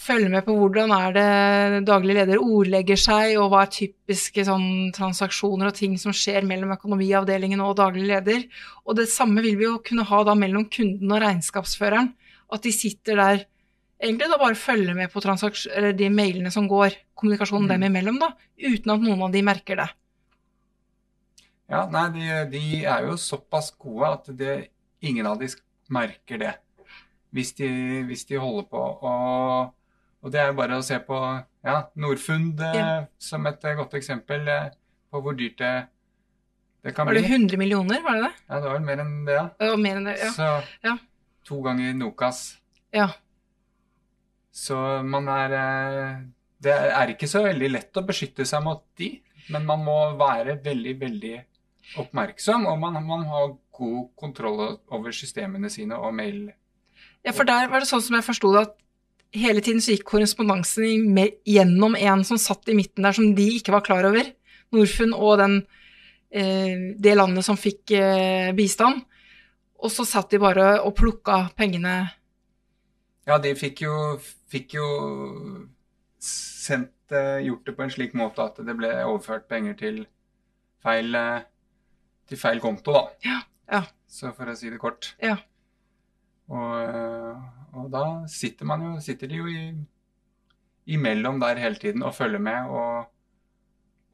[0.01, 4.69] følger med på hvordan er det daglig leder ordlegger seg, og hva er typiske sånn,
[4.97, 8.47] transaksjoner og ting som skjer mellom økonomiavdelingen og daglig leder.
[8.87, 12.15] Og det samme vil vi jo kunne ha da mellom kunden og regnskapsføreren.
[12.51, 13.45] At de sitter der
[14.01, 17.73] egentlig da bare følge med på de mailene som går, kommunikasjonen mm.
[17.75, 19.89] dem imellom, da, uten at noen av de merker det.
[21.71, 24.55] Ja, nei, de, de er jo såpass gode at det,
[25.07, 25.47] ingen av de
[25.93, 26.57] merker det.
[27.31, 27.69] Hvis de,
[28.09, 28.81] hvis de holder på.
[29.07, 29.71] Og,
[30.19, 31.21] og, det er jo bare å se på
[31.63, 33.05] ja, Norfund ja.
[33.23, 34.73] som et godt eksempel eh,
[35.11, 35.75] på hvor dyrt det,
[36.83, 37.21] det kan bli.
[37.21, 38.33] Var det 100 millioner, var det det?
[38.49, 39.47] Ja, det var vel mer enn det, ja.
[39.63, 40.35] Det mer enn det, ja.
[40.35, 40.51] Så
[40.89, 40.97] ja.
[41.47, 42.43] to ganger Nokas.
[42.97, 43.13] Ja.
[44.51, 46.23] Så man er eh,
[46.61, 49.15] Det er ikke så veldig lett å beskytte seg mot de,
[49.49, 51.37] men man må være veldig, veldig
[52.03, 54.61] oppmerksom, og man, man har god kontroll
[54.93, 56.51] over systemene sine og mail.
[57.25, 58.77] Ja, for der var det sånn som jeg forsto det, at
[59.41, 61.17] hele tiden så gikk korrespondansen
[61.49, 64.29] gjennom en som satt i midten der, som de ikke var klar over.
[64.75, 65.57] Norfund og den,
[66.31, 69.03] eh, det landet som fikk eh, bistand.
[69.81, 72.11] Og så satt de bare og plukka pengene
[73.31, 73.95] ja, de fikk jo,
[74.51, 74.89] fikk jo
[76.21, 79.97] sendt Gjort det på en slik måte at det ble overført penger til
[80.79, 81.17] feil,
[82.31, 83.01] til feil konto, da.
[83.27, 83.81] Ja, ja.
[84.07, 85.09] Så for å si det kort.
[85.19, 85.35] Ja.
[86.55, 87.41] Og,
[87.75, 89.65] og da sitter, man jo, sitter de jo i,
[90.95, 93.11] imellom der hele tiden og følger med, og,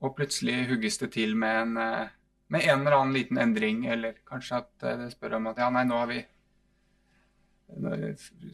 [0.01, 1.75] og plutselig hugges det til med en,
[2.53, 5.87] med en eller annen liten endring, eller kanskje at det spør om at ja, nei,
[5.89, 6.21] nå har vi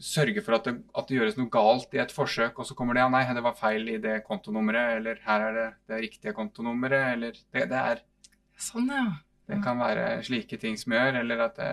[0.01, 2.97] sørge for at det, at det, gjøres noe galt i et forsøk, og så kommer
[2.97, 6.33] det ja, nei, det var feil i det kontonummeret, eller her er det det riktige
[6.33, 8.03] kontonummeret, eller det, det er
[8.63, 9.05] Sånn, ja.
[9.49, 11.71] Det kan være slike ting som gjør, eller at, det,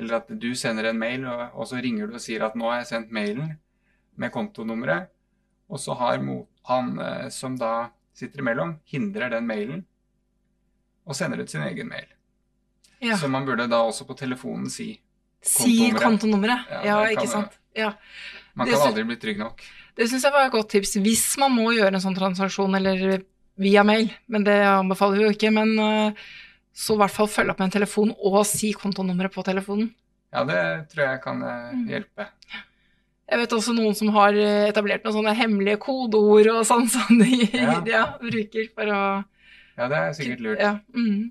[0.00, 2.70] eller at du sender en mail, og, og, så ringer du og sier at 'nå
[2.70, 3.52] har jeg sendt mailen
[4.16, 5.06] med kontonummeret',
[5.68, 9.84] og så har han eh, som da sitter imellom, hindrer den mailen
[11.04, 12.08] og sender ut sin egen mail.
[13.00, 13.16] Ja.
[13.16, 14.96] Så man burde da også på telefonen si
[15.48, 16.68] Si kontonummeret.
[16.70, 17.56] Ja, Ja, ikke sant.
[17.78, 17.92] Ja.
[18.58, 19.62] Man kan aldri bli trygg nok.
[19.98, 23.22] Det syns jeg var et godt tips hvis man må gjøre en sånn transaksjon, eller
[23.58, 24.10] via mail.
[24.30, 25.50] Men det anbefaler vi jo ikke.
[25.54, 26.12] Men eh,
[26.74, 29.88] så i hvert fall følge opp med en telefon og si kontonummeret på telefonen.
[30.34, 30.60] Ja, det
[30.92, 31.86] tror jeg kan eh, Mm.
[31.88, 32.26] hjelpe.
[33.28, 37.18] Jeg vet også noen som har eh, etablert noen sånne hemmelige kodeord og sånn som
[37.18, 37.74] de Ja.
[37.94, 39.00] ja, bruker for å
[39.78, 40.58] Ja, det er sikkert lurt.
[40.62, 40.78] Ja.
[40.94, 41.30] Mm.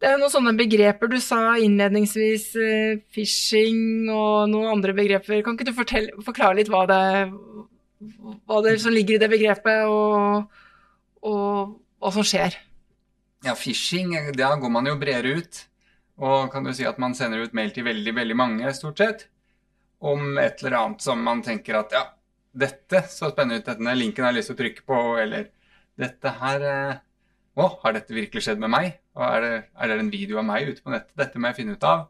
[0.00, 5.42] Det er noen sånne begreper du sa innledningsvis, eh, phishing og noen andre begreper.
[5.44, 7.02] Kan ikke du fortelle, forklare litt hva det,
[8.48, 10.46] hva det som ligger i det begrepet, og,
[11.28, 12.56] og hva som skjer?
[13.44, 15.66] Ja, phishing, da går man jo bredere ut.
[16.20, 19.28] Og kan du si at man sender ut mail til veldig, veldig mange, stort sett,
[20.00, 22.02] om et eller annet som man tenker at ja,
[22.56, 25.48] dette så spennende ut, denne linken har jeg lyst til å trykke på, eller
[26.00, 26.98] dette her eh,
[27.60, 28.92] Å, har dette virkelig skjedd med meg?
[29.26, 31.14] Er det, er det en video av meg ute på nettet?
[31.18, 32.08] Dette må jeg finne ut av.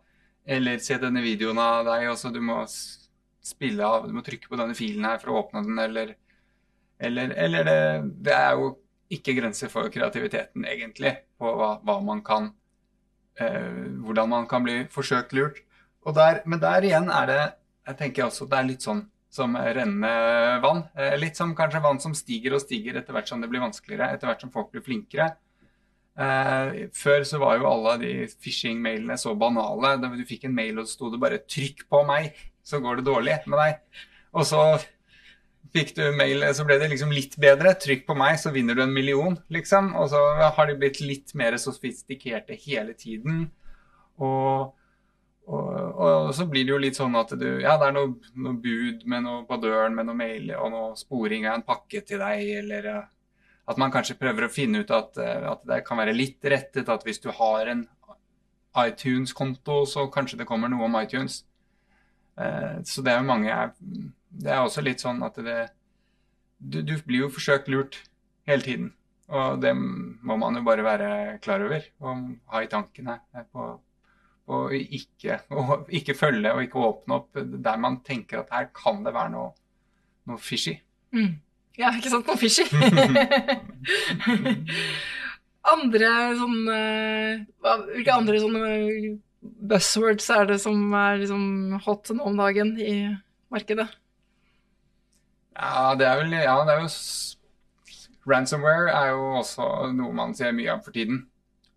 [0.51, 2.63] Eller se denne videoen av deg, og så du må
[3.45, 6.15] spille av Du må trykke på denne filen her for å åpne den, eller
[7.01, 7.77] Eller, eller det,
[8.27, 8.75] det er jo
[9.11, 12.51] ikke grenser for kreativiteten, egentlig, på hva, hva man kan
[13.41, 15.63] eh, Hvordan man kan bli forsøkt lurt.
[16.17, 17.41] Der, men der igjen er det
[17.89, 20.83] Jeg tenker også det er litt sånn som rennende vann.
[20.99, 24.11] Eh, litt som kanskje vann som stiger og stiger etter hvert som det blir vanskeligere,
[24.11, 25.29] etter hvert som folk blir flinkere.
[26.19, 29.97] Eh, før så var jo alle de phishing-mailene så banale.
[30.03, 33.01] Da du fikk en mail og så sto det bare 'trykk på meg', så går
[33.01, 33.79] det dårlig med deg.
[34.35, 34.63] Og så
[35.75, 37.75] fikk du mail, så ble det liksom litt bedre.
[37.79, 39.95] Trykk på meg, så vinner du en million, liksom.
[39.97, 43.51] Og så har de blitt litt mer sofistikerte hele tiden.
[44.19, 44.75] Og,
[45.47, 48.59] og, og så blir det jo litt sånn at du Ja, det er noe, noe
[48.61, 52.45] bud noe på døren med noe mail og noe sporing av en pakke til deg,
[52.61, 52.91] eller
[53.71, 56.89] at man kanskje prøver å finne ut at, eh, at det kan være litt rettet,
[56.91, 57.85] at hvis du har en
[58.81, 61.45] iTunes-konto, så kanskje det kommer noe om iTunes.
[62.39, 63.73] Eh, Så det er jo mange
[64.31, 65.71] Det er også litt sånn at det
[66.61, 67.97] du, du blir jo forsøkt lurt
[68.47, 68.93] hele tiden.
[69.31, 73.17] Og det må man jo bare være klar over og ha i tankene
[73.53, 73.67] på,
[74.47, 78.71] på å ikke, å ikke følge og ikke åpne opp der man tenker at her
[78.77, 79.53] kan det være noe,
[80.31, 80.77] noe fishy.
[81.15, 81.41] Mm.
[81.81, 82.29] Ja, ikke sant?
[82.29, 82.67] Noe fishy.
[85.71, 86.79] andre sånne
[87.61, 88.69] Hvilke andre sånne
[89.71, 91.45] buzzwords er det som er liksom
[91.87, 92.95] hot nå om dagen i
[93.53, 93.89] markedet?
[95.57, 96.91] Ja, det er vel Ja, det er jo
[98.29, 99.65] Ransomware er jo også
[99.97, 101.25] noe man ser mye av for tiden.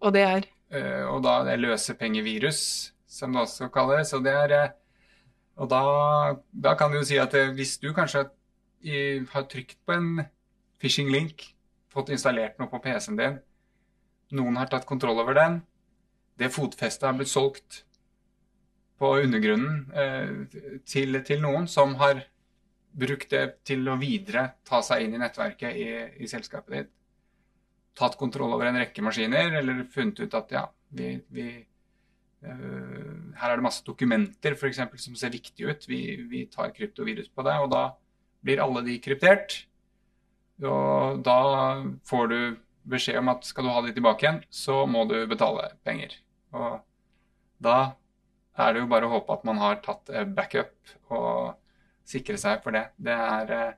[0.04, 2.60] Og det er Eh, og da det løsepengevirus,
[3.08, 4.14] som det også kalles.
[4.18, 4.70] Og, det er, eh,
[5.62, 5.82] og da,
[6.66, 8.26] da kan du jo si at eh, hvis du kanskje
[8.84, 10.26] i, har trykt på en
[10.82, 11.48] phishing-link,
[11.94, 13.40] fått installert noe på PC-en din,
[14.34, 15.62] noen har tatt kontroll over den,
[16.40, 17.84] det fotfestet har blitt solgt
[19.02, 22.24] på undergrunnen eh, til, til noen som har
[22.94, 25.88] brukt det til å videre ta seg inn i nettverket i,
[26.24, 26.92] i selskapet ditt.
[27.98, 30.64] Tatt kontroll over en rekke maskiner, eller funnet ut at ja,
[30.98, 31.48] vi, vi
[32.46, 35.86] øh, Her er det masse dokumenter for eksempel, som ser viktige ut.
[35.90, 37.84] Vi, vi tar kryptovirus på det, og da
[38.44, 39.64] blir alle de kryptert.
[40.64, 41.40] Og da
[42.08, 42.40] får du
[42.88, 46.16] beskjed om at skal du ha de tilbake igjen, så må du betale penger.
[46.54, 46.82] Og
[47.64, 47.78] da
[48.60, 51.56] er det jo bare å håpe at man har tatt backup og
[52.08, 52.90] sikre seg for det.
[53.00, 53.78] Det er eh,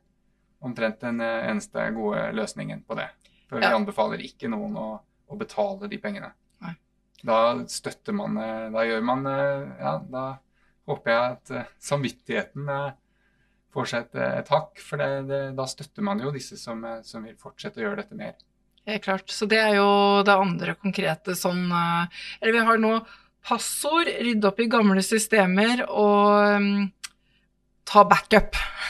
[0.65, 3.07] omtrent den eh, eneste gode løsningen på det.
[3.45, 4.87] For vi anbefaler ikke noen å,
[5.29, 6.31] å betale de pengene.
[6.65, 6.73] Nei.
[7.25, 7.37] Da
[7.69, 10.25] støtter man eh, Da gjør man Ja, da
[10.89, 12.91] håper jeg at samvittigheten eh,
[13.75, 14.81] får seg et, et hakk.
[14.81, 18.03] For det, det, da støtter man jo disse som, eh, som vil fortsette å gjøre
[18.03, 18.35] dette mer.
[18.85, 19.29] Helt klart.
[19.33, 19.89] Så det er jo
[20.25, 22.97] det andre konkrete sånn eh, Eller vi har nå
[23.45, 26.69] passord, rydde opp i gamle systemer og um,
[27.85, 28.57] ta backup.
[28.57, 28.61] Ja.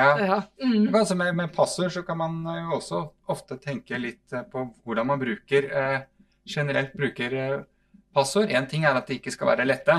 [0.00, 0.36] Ja.
[0.62, 0.94] Mm.
[0.94, 3.00] Altså med, med passord så kan man eh, jo også
[3.34, 5.96] ofte tenke litt eh, på hvordan man bruker eh,
[6.46, 7.56] generelt bruker eh,
[8.14, 8.54] passord.
[8.54, 9.96] Én ting er at de ikke skal være lette,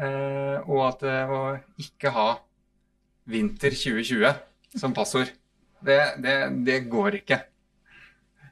[0.00, 1.42] eh, og at eh, å
[1.84, 2.26] ikke ha
[3.26, 4.32] vinter 2020
[4.80, 5.30] som passord.
[5.86, 6.36] Det, det,
[6.66, 7.38] det går ikke.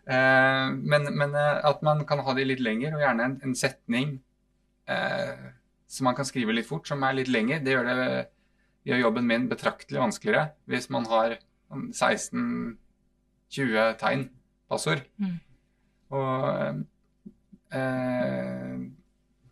[0.04, 3.54] Eh, men men eh, at man kan ha de litt lenger, og gjerne en, en
[3.56, 4.08] setning
[4.90, 5.34] eh,
[5.88, 8.26] som man kan skrive litt fort, som er litt lenger, det gjør det
[8.84, 11.38] gjør jobben min betraktelig vanskeligere hvis man har
[11.72, 12.76] 16-20
[14.02, 14.28] tegn
[14.68, 15.00] passord.
[15.16, 15.38] Mm.
[16.12, 16.28] Og
[17.74, 18.78] Eh,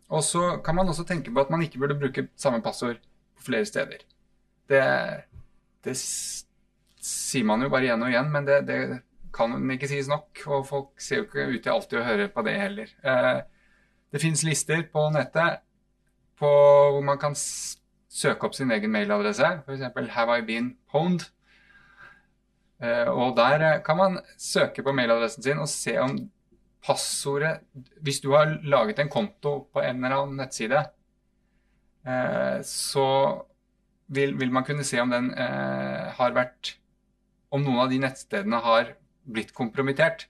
[0.08, 3.00] og så kan man også tenke på at man ikke burde bruke samme passord
[3.37, 4.04] på flere steder.
[4.70, 4.85] Det,
[5.85, 5.96] det
[7.03, 8.79] sier man jo bare igjen og igjen, men det, det
[9.35, 10.44] kan ikke sies nok.
[10.46, 12.94] Og folk ser jo ikke ut til alltid å høre på det heller.
[13.03, 13.42] Eh,
[14.12, 15.62] det finnes lister på nettet
[16.38, 19.87] på, hvor man kan søke opp sin egen mailadresse, f.eks.
[20.16, 21.31] 'Have I been pwned?'
[22.83, 26.16] Eh, og der eh, kan man søke på mailadressen sin og se om
[26.83, 27.61] passordet
[28.03, 30.81] Hvis du har laget en konto på en eller annen nettside,
[32.66, 33.05] så
[34.12, 36.77] vil, vil man kunne se om den eh, har vært
[37.53, 38.94] Om noen av de nettstedene har
[39.29, 40.22] blitt kompromittert.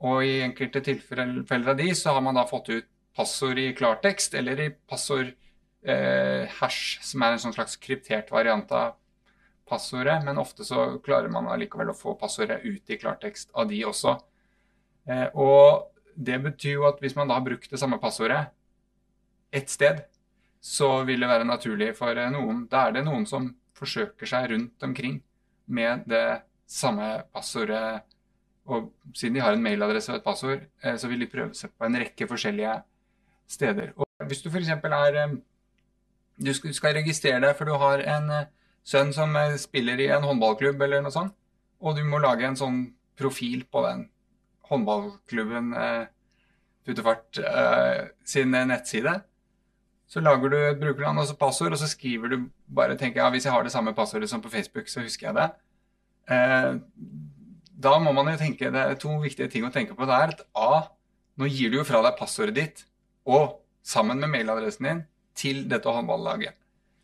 [0.00, 4.32] Og i enkelte tilfeller av de, så har man da fått ut passord i klartekst
[4.40, 5.34] eller i passord
[5.84, 8.96] eh, hash, som er en sånn slags kryptert variant av
[9.68, 10.22] passordet.
[10.24, 14.16] Men ofte så klarer man allikevel å få passordet ut i klartekst av de også.
[15.12, 18.46] Eh, og det betyr jo at hvis man da har brukt det samme passordet
[19.52, 20.00] ett sted,
[20.62, 24.52] så vil det være naturlig for eh, noen Da er det noen som forsøker seg
[24.52, 25.18] rundt omkring
[25.66, 28.04] med det samme passordet.
[28.70, 31.72] Og siden de har en mailadresse og et passord, eh, så vil de prøve seg
[31.74, 32.76] på en rekke forskjellige
[33.50, 33.90] steder.
[33.98, 34.70] Og hvis du f.eks.
[34.70, 35.34] er eh,
[36.42, 38.30] Du skal registrere deg for du har en
[38.86, 41.34] sønn som spiller i en håndballklubb eller noe sånt,
[41.82, 42.80] og du må lage en sånn
[43.18, 44.06] profil på den
[44.70, 45.74] håndballklubben
[46.82, 47.38] Puttefart
[48.26, 49.20] sin nettside.
[50.12, 53.46] Så lager du et brukernavn og passord, og så skriver du bare tenker, ja, hvis
[53.48, 55.46] jeg har det samme passordet som på Facebook, så husker jeg det.
[56.28, 56.74] Eh,
[57.82, 60.04] da må man jo tenke, Det er to viktige ting å tenke på.
[60.04, 60.88] Det er at A,
[61.40, 62.84] nå gir du jo fra deg passordet ditt,
[63.24, 66.54] og sammen med mailadressen din, til dette håndballaget.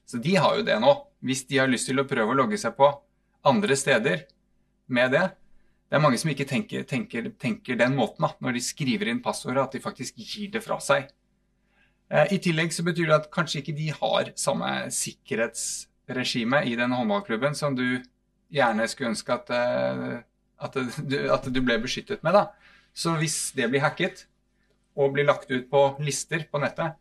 [0.05, 0.93] Så de har jo det nå.
[1.25, 2.91] Hvis de har lyst til å prøve å logge seg på
[3.49, 4.27] andre steder
[4.87, 5.25] med det.
[5.89, 9.23] Det er mange som ikke tenker, tenker, tenker den måten da, når de skriver inn
[9.25, 11.09] passordet, at de faktisk gir det fra seg.
[12.11, 16.95] Eh, I tillegg så betyr det at kanskje ikke de har samme sikkerhetsregime i den
[16.97, 18.01] håndballklubben som du
[18.55, 20.15] gjerne skulle ønske at, eh,
[20.65, 22.33] at, du, at du ble beskyttet med.
[22.39, 22.47] da.
[22.97, 24.25] Så hvis det blir hacket
[24.99, 26.97] og blir lagt ut på lister på nettet,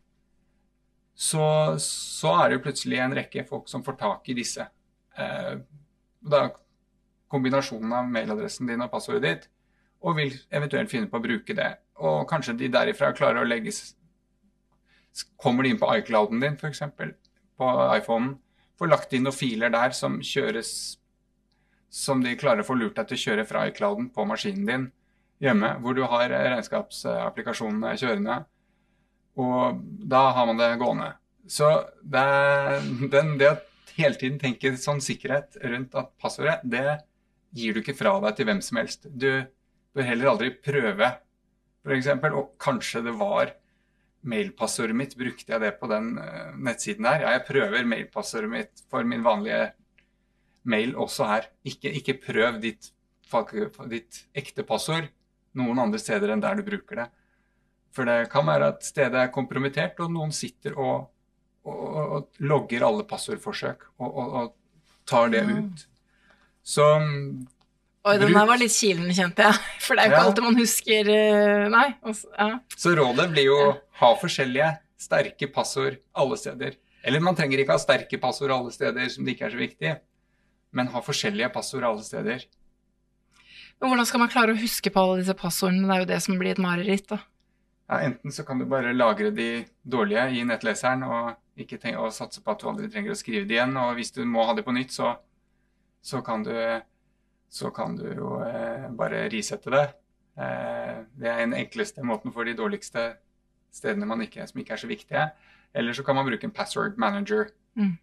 [1.18, 4.68] så, så er det jo plutselig en rekke folk som får tak i disse.
[5.18, 5.54] Eh,
[6.22, 6.44] da
[7.28, 9.48] kombinasjonen av mailadressen din og passordet ditt,
[10.06, 11.72] og vil eventuelt finne på å bruke det.
[12.06, 13.96] Og kanskje de derifra klarer å legge s-
[15.40, 16.82] Kommer de inn på iClouden din, f.eks.,
[17.58, 18.36] på iPhonen,
[18.78, 20.70] får lagt inn noen filer der som kjøres
[21.90, 24.82] Som de klarer å få lurt deg til å kjøre fra iClouden på maskinen din
[25.40, 28.36] hjemme, hvor du har regnskapsapplikasjonene kjørende.
[29.40, 29.78] Og
[30.10, 31.14] da har man det gående.
[31.48, 31.70] Så
[32.02, 32.24] det,
[33.08, 33.56] den, det å
[33.96, 36.98] hele tiden tenke sånn sikkerhet rundt at passordet, det
[37.56, 39.08] gir du ikke fra deg til hvem som helst.
[39.08, 39.30] Du
[39.96, 41.12] bør heller aldri prøve,
[41.86, 42.10] f.eks.
[42.28, 43.54] Og kanskje det var
[44.26, 47.24] mailpassordet mitt, brukte jeg det på den eh, nettsiden der?
[47.24, 49.68] Ja, jeg prøver mailpassordet mitt for min vanlige
[50.68, 51.50] mail også her.
[51.64, 52.90] Ikke, ikke prøv ditt,
[53.92, 55.08] ditt ekte passord
[55.58, 57.08] noen andre steder enn der du bruker det.
[57.94, 61.08] For det kan være at stedet er kompromittert, og noen sitter og,
[61.64, 65.86] og, og, og logger alle passordforsøk og, og, og tar det ut.
[66.62, 66.84] Så
[68.08, 69.62] Oi, den der var litt kilende, kjente jeg.
[69.84, 70.26] For det er jo ikke Ja.
[70.30, 71.86] alltid man husker eh, Nei.
[72.08, 72.50] Også, ja.
[72.76, 73.58] Så rådet blir jo
[74.00, 76.78] ha forskjellige sterke passord alle steder.
[77.06, 79.92] Eller man trenger ikke ha sterke passord alle steder som det ikke er så viktig,
[80.74, 82.46] men ha forskjellige passord alle steder.
[83.78, 85.86] Men hvordan skal man klare å huske på alle disse passordene?
[85.86, 87.20] Det er jo det som blir et mareritt, da.
[87.88, 92.12] Ja, enten så kan du bare lagre de dårlige i nettleseren og, ikke tenke, og
[92.12, 93.72] satse på at du aldri trenger å skrive de igjen.
[93.80, 95.14] Og hvis du må ha det på nytt, så,
[96.04, 96.52] så, kan, du,
[97.48, 99.86] så kan du jo eh, bare risette det.
[100.38, 103.10] Eh, det er den enkleste måten for de dårligste
[103.74, 105.24] stedene man ikke, som ikke er så viktige.
[105.74, 107.50] Eller så kan man bruke en password manager.
[107.78, 107.96] Mm.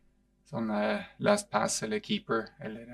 [0.49, 2.89] Sånn eh, LastPass eller Keeper eller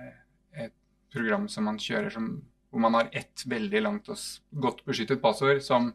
[0.56, 0.76] et
[1.12, 2.34] program som man kjører som,
[2.72, 4.20] hvor man har ett veldig langt og
[4.64, 5.92] godt beskyttet passord som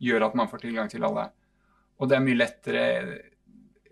[0.00, 1.28] gjør at man får tilgang til alle.
[2.00, 2.84] Og det er mye lettere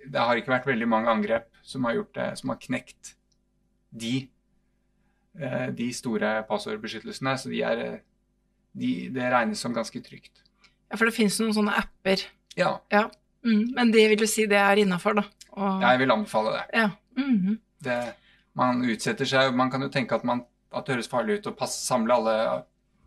[0.08, 3.14] Det har ikke vært veldig mange angrep som har gjort det, som har knekt
[3.90, 4.28] de,
[5.78, 7.36] de store passordbeskyttelsene.
[7.38, 7.98] Så de er, eh,
[8.78, 10.44] de, det regnes som ganske trygt.
[10.88, 12.24] Ja, For det finnes noen sånne apper.
[12.58, 12.78] Ja,
[13.46, 15.24] Mm, men det vil du si det er innafor, da?
[15.54, 16.64] Og, jeg vil anbefale det.
[16.74, 16.88] ja.
[17.16, 17.58] mhm.
[17.84, 18.00] det.
[18.58, 20.42] Man utsetter seg Man kan jo tenke at, man,
[20.74, 22.34] at det høres farlig ut å pass, samle alle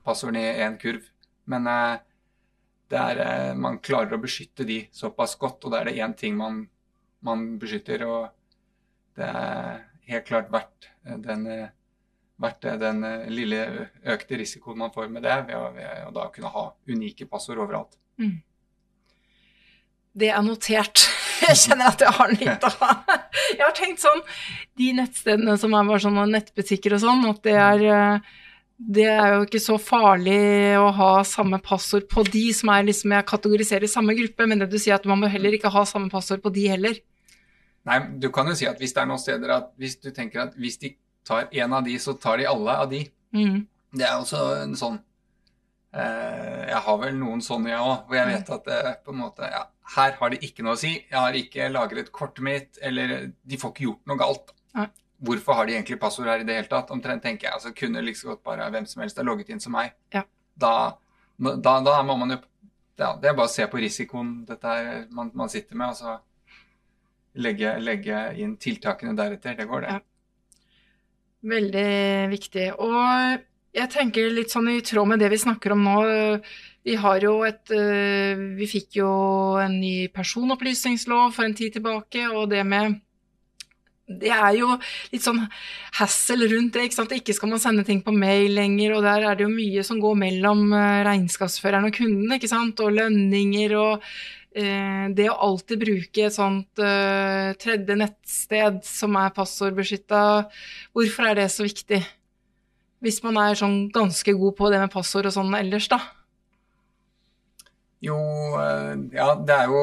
[0.07, 1.03] passordene i én kurv,
[1.51, 1.99] men eh,
[2.91, 6.38] er, eh, man klarer å beskytte de såpass godt, og da er det én ting
[6.39, 6.63] man,
[7.22, 8.32] man beskytter, og
[9.19, 11.45] det er helt klart verdt eh, den,
[12.41, 13.65] eh, verdt det, den eh, lille
[14.03, 17.61] økte risikoen man får med det, ved å, ved å da kunne ha unike passord
[17.61, 17.97] overalt.
[20.11, 21.07] Det er notert.
[21.41, 23.15] Jeg kjenner at jeg har nytte av
[23.57, 24.19] Jeg har tenkt sånn
[24.77, 28.35] De nettstedene som er bare sånne nettbutikker og sånn, at det er eh,
[28.81, 30.37] det er jo ikke så farlig
[30.79, 34.63] å ha samme passord på de som er liksom jeg kategoriserer i samme gruppe, men
[34.63, 36.97] det du sier at man må heller ikke ha samme passord på de heller.
[37.85, 40.47] Nei, du kan jo si at hvis det er noen steder at hvis du tenker
[40.47, 40.95] at hvis de
[41.28, 43.03] tar én av de, så tar de alle av de.
[43.36, 43.65] Mm.
[43.91, 44.97] Det er også en sånn
[45.95, 49.22] eh, Jeg har vel noen sånne, jeg òg, hvor jeg vet at det på en
[49.22, 49.61] måte ja,
[49.95, 50.93] Her har det ikke noe å si.
[50.95, 54.53] Jeg har ikke lagret kortet mitt, eller de får ikke gjort noe galt.
[54.80, 54.88] Nei.
[55.22, 56.91] Hvorfor har de egentlig passord her i det hele tatt?
[56.95, 57.57] Omtrent tenker jeg.
[57.59, 59.93] altså Kunne like så godt bare hvem som helst ha logget inn som meg.
[60.15, 60.24] Ja.
[60.61, 60.74] Da,
[61.38, 62.39] da, da må man jo
[63.01, 65.97] ja, Det er bare å se på risikoen dette her man, man sitter med, og
[65.97, 66.17] så
[67.41, 69.55] legge, legge inn tiltakene deretter.
[69.57, 69.95] Det går, det.
[69.95, 70.11] Ja.
[71.41, 72.67] Veldig viktig.
[72.77, 76.01] Og jeg tenker litt sånn i tråd med det vi snakker om nå.
[76.85, 79.11] Vi har jo et eh, Vi fikk jo
[79.61, 82.99] en ny personopplysningslov for en tid tilbake, og det med
[84.19, 84.73] det er jo
[85.13, 85.39] litt sånn
[85.99, 86.87] hassle rundt det.
[86.87, 87.13] ikke sant?
[87.15, 90.01] Ikke skal man sende ting på mail lenger, og der er det jo mye som
[90.03, 92.81] går mellom eh, regnskapsføreren og kunden, ikke sant?
[92.83, 94.09] Og lønninger og
[94.52, 100.24] det å alltid bruke et sånt eh, tredje nettsted som er passordbeskytta,
[100.91, 102.02] hvorfor er det så viktig?
[103.02, 106.02] Hvis man er sånn ganske god på det med passord og sånn ellers, da.
[108.04, 108.18] Jo,
[108.60, 109.82] eh, ja, det er jo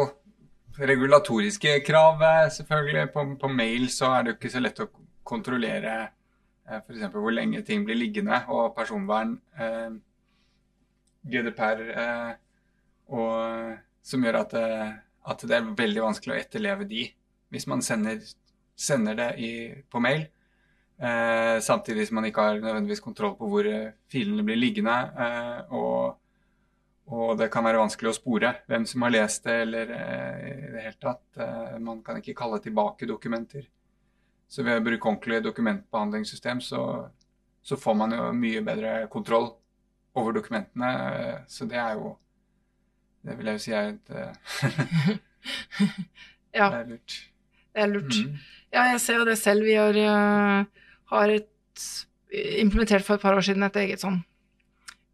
[0.79, 3.09] regulatoriske krav, eh, selvfølgelig.
[3.14, 4.89] På, på, mail så er det jo ikke så lett å
[5.27, 7.09] kontrollere eh, f.eks.
[7.14, 9.91] hvor lenge ting blir liggende, og personvern, eh,
[11.29, 12.33] GDPR, eh,
[13.09, 14.92] og, som gjør at, eh,
[15.32, 17.07] at, det er veldig vanskelig å etterleve de
[17.53, 18.20] hvis man sender,
[18.76, 19.53] sender det i,
[19.90, 20.26] på mail.
[20.99, 23.68] Eh, samtidig som man ikke har nødvendigvis kontroll på hvor
[24.12, 24.96] filene blir liggende.
[25.70, 26.18] og
[27.09, 30.72] og det kan være vanskelig å spore hvem som har lest det, eller eh, i
[30.74, 31.24] det hele tatt.
[31.40, 33.64] Eh, man kan ikke kalle tilbake dokumenter.
[34.49, 36.82] Så ved å bruke ordentlig dokumentbehandlingssystem, så,
[37.64, 39.51] så, får man jo mye bedre kontroll
[40.16, 40.92] over dokumentene.
[41.49, 42.14] Så det er jo
[43.29, 45.18] Det vil jeg jo si er et eh,
[46.59, 46.70] Ja.
[46.72, 47.16] Det er lurt.
[47.74, 48.16] Det er lurt.
[48.16, 48.39] Mm.
[48.72, 49.66] Ja, jeg ser jo det selv.
[49.68, 51.85] Vi har, uh, har et,
[52.59, 54.22] implementert for et par år siden et eget sånn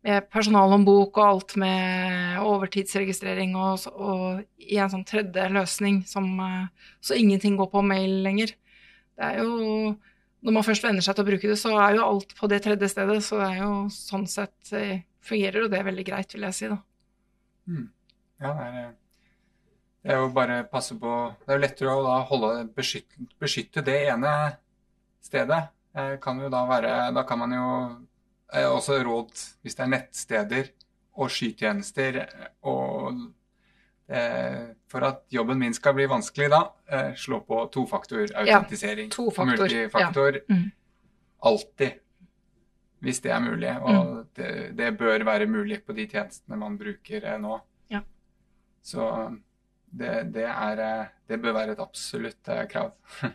[0.05, 6.91] med personalhåndbok og alt med overtidsregistrering og, og, i en sånn tredje løsning som uh,
[7.01, 8.55] Så ingenting går på mail lenger.
[9.15, 9.95] Det er jo
[10.45, 12.63] Når man først venner seg til å bruke det, så er jo alt på det
[12.63, 13.23] tredje stedet.
[13.25, 14.75] Så det er jo sånn sett
[15.25, 16.77] fungerer jo det veldig greit, vil jeg si, da.
[17.65, 17.87] Mm.
[18.43, 18.91] Ja, det er,
[20.05, 21.13] det er jo bare passe på
[21.45, 24.33] Det er jo lettere å da holde beskytte, beskytte det ene
[25.25, 25.63] stedet.
[25.95, 27.69] Eh, kan jo da være Da kan man jo
[28.55, 29.33] er også råd,
[29.63, 30.69] hvis det er nettsteder
[31.15, 32.21] og skytjenester
[32.71, 33.21] og
[34.09, 39.11] eh, For at jobben min skal bli vanskelig da, eh, slå på tofaktorautentisering.
[39.11, 39.65] Ja, tofaktor.
[39.65, 40.41] Multifaktor.
[40.43, 40.55] Ja.
[40.55, 40.73] Mm.
[41.51, 42.01] Alltid.
[43.05, 43.73] Hvis det er mulig.
[43.81, 44.27] Og mm.
[44.37, 47.59] det, det, bør være mulig på de tjenestene man bruker eh, nå.
[48.85, 49.09] Så
[49.95, 52.93] det, det, er, eh, det bør være et absolutt eh, krav.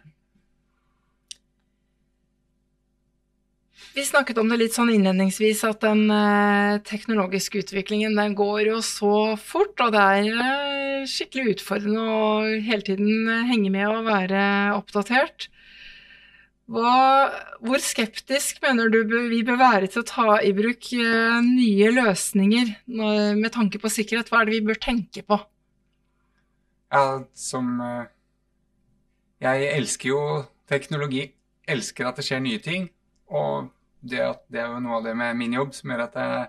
[3.96, 8.82] Vi snakket om det litt sånn innledningsvis, at den eh, teknologiske utviklingen den går jo
[8.86, 12.28] så fort, og det er eh, skikkelig utfordrende å
[12.68, 14.44] hele tiden henge med og være
[14.78, 15.50] oppdatert.
[16.70, 17.30] Hva,
[17.66, 19.00] hvor skeptisk mener du
[19.32, 24.30] vi bør være til å ta i bruk eh, nye løsninger med tanke på sikkerhet?
[24.30, 25.40] Hva er det vi bør tenke på?
[26.94, 28.06] Ja, som eh,
[29.42, 30.22] Jeg elsker jo
[30.70, 31.26] teknologi.
[31.70, 32.90] Elsker at det skjer nye ting.
[33.30, 33.70] Og
[34.02, 36.48] det, det, er jo noe av det med min jobb som gjør at jeg,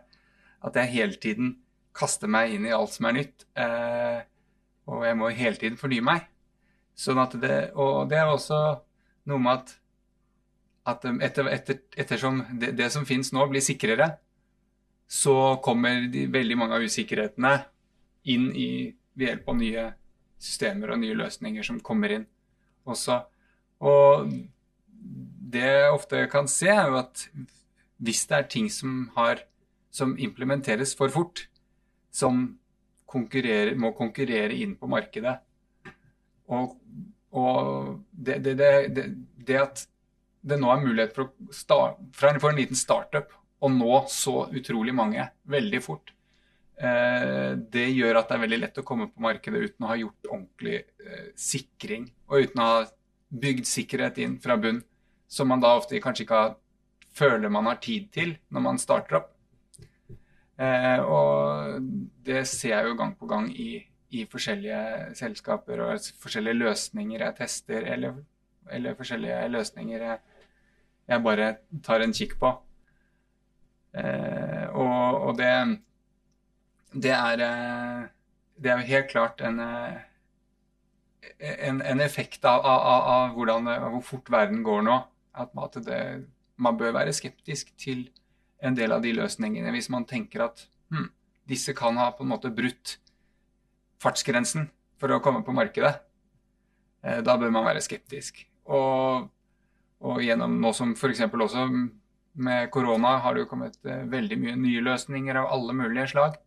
[0.69, 1.55] at jeg hele tiden
[1.97, 3.49] kaster meg inn i alt som er nytt.
[3.57, 4.21] Eh,
[4.91, 6.29] og jeg må hele tiden fornye meg.
[6.99, 8.61] Sånn at det, og det er også
[9.31, 9.77] noe med at,
[10.89, 14.15] at etter, etter, ettersom det, det som finnes nå, blir sikrere,
[15.11, 17.57] så kommer de, veldig mange av usikkerhetene
[18.31, 18.71] inn i,
[19.19, 19.87] ved hjelp av nye
[20.41, 22.27] systemer og nye løsninger som kommer inn
[22.89, 23.19] også.
[23.85, 24.31] Og
[25.51, 27.27] det jeg ofte kan se, er jo at
[28.01, 29.43] hvis det er ting som, har,
[29.93, 31.47] som implementeres for fort,
[32.11, 32.47] som
[33.11, 35.41] må konkurrere inn på markedet
[36.47, 36.77] Og,
[37.35, 39.05] og det, det, det,
[39.35, 39.83] det, at
[40.41, 45.27] det nå er mulighet for, start, for en liten startup å nå så utrolig mange
[45.53, 46.15] veldig fort,
[46.81, 49.99] eh, det gjør at det er veldig lett å komme på markedet uten å ha
[50.01, 52.87] gjort ordentlig eh, sikring, og uten å ha
[53.31, 54.81] bygd sikkerhet inn fra bunn
[55.31, 56.57] som man da ofte kanskje ikke har,
[57.15, 59.29] føler man har tid til når man starter opp.
[60.61, 61.87] Eh, og
[62.27, 63.85] det ser jeg jo gang på gang i,
[64.17, 68.19] i forskjellige selskaper og forskjellige løsninger jeg tester, eller,
[68.73, 70.19] eller forskjellige løsninger jeg,
[71.11, 71.49] jeg, bare
[71.85, 72.53] tar en kikk på.
[73.95, 75.51] Eh, og, og det,
[76.95, 78.05] det er eh,
[78.61, 79.97] Det er helt klart en, eh,
[81.67, 82.83] en, en effekt av, av,
[83.15, 84.99] av, hvordan, av, hvor fort verden går nå.
[85.35, 86.01] At, at det,
[86.61, 88.11] man bør være skeptisk til
[88.63, 91.09] en del av de løsningene hvis man tenker at hm,
[91.49, 92.99] disse kan ha på en måte brutt
[94.01, 94.69] fartsgrensen
[95.01, 95.95] for å komme på markedet.
[97.03, 98.45] Eh, da bør man være skeptisk.
[98.69, 99.31] Og,
[100.01, 101.25] og gjennom nå som f.eks.
[101.29, 101.67] også
[102.41, 106.39] med korona har det jo kommet eh, veldig mye nye løsninger av alle mulige slag.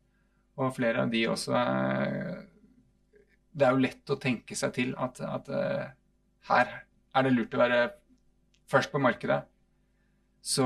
[0.58, 2.42] Og flere av de også eh,
[3.54, 5.50] Det er jo lett å tenke seg til at, at
[6.50, 6.72] her
[7.14, 7.82] er det lurt å være
[8.72, 9.44] først på markedet
[10.44, 10.66] så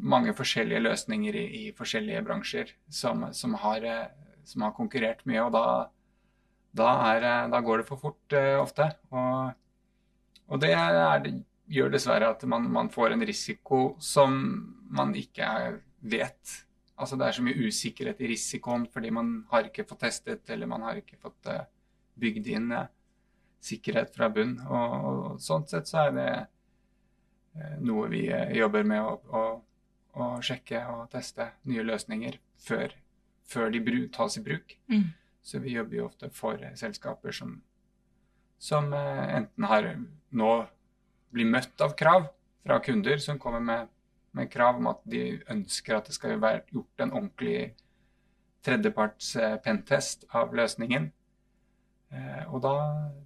[0.00, 4.06] mange forskjellige løsninger i, i forskjellige bransjer som, som, har, eh,
[4.48, 5.42] som, har, konkurrert mye.
[5.44, 5.64] Og da,
[6.72, 8.88] da, er, eh, da går det for fort ofte.
[9.12, 9.52] Og,
[10.48, 11.34] og det, er, det,
[11.70, 14.36] gjør dessverre at man, man, får en risiko som
[14.92, 15.48] man ikke
[16.00, 16.58] vet.
[16.94, 20.70] Altså Det er så mye usikkerhet i risikoen fordi man har ikke fått testet eller
[20.70, 21.64] man har ikke fått uh,
[22.20, 22.86] bygd inn uh,
[23.64, 24.58] sikkerhet fra bunn.
[24.68, 26.28] Og, og sånn sett så er det
[27.54, 29.42] Eh, noe vi eh, jobber med å, å,
[30.18, 32.96] å, sjekke og teste nye løsninger før,
[33.46, 34.74] før de tas i bruk.
[34.90, 35.12] Mm.
[35.44, 37.60] Så vi jobber jo ofte for selskaper som,
[38.58, 39.90] som eh, enten har
[40.34, 40.50] nå
[41.34, 42.28] blir møtt av krav
[42.64, 43.90] fra kunder som kommer med,
[44.36, 47.74] med, krav om at de ønsker at det skal være gjort en ordentlig
[48.64, 51.10] tredjeparts pentest av løsningen.
[52.48, 52.74] Og da,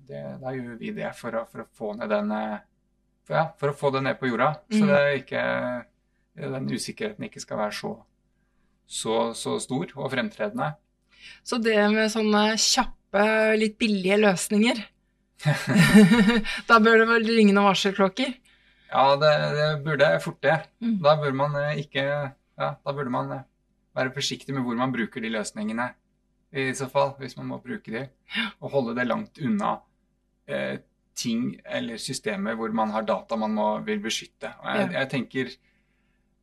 [0.09, 2.33] det, da, gjør vi det for å, for å få ned den
[3.29, 4.51] for, ja, for å få det ned på jorda.
[4.73, 4.91] Så mm.
[4.91, 5.45] det ikke,
[6.57, 7.95] den usikkerheten ikke skal være så,
[8.89, 10.73] så, så stor og fremtredende.
[11.47, 13.25] Så det med sånne kjappe,
[13.61, 14.81] litt billige løsninger
[16.69, 18.35] Da bør det vel ringe noen varselklokker?
[18.89, 20.59] Ja, det, det burde fort det.
[20.81, 20.99] Mm.
[21.05, 23.47] Da burde man eh, ikke Ja, da burde man eh,
[23.99, 25.93] være forsiktig med hvor man bruker de løsningene.
[26.57, 28.07] I så fall, hvis man må bruke de.
[28.63, 29.77] Og holde det langt unna
[30.49, 30.79] eh,
[31.19, 34.53] ting eller systemer hvor man har data man må, vil beskytte.
[34.65, 35.53] Jeg, jeg tenker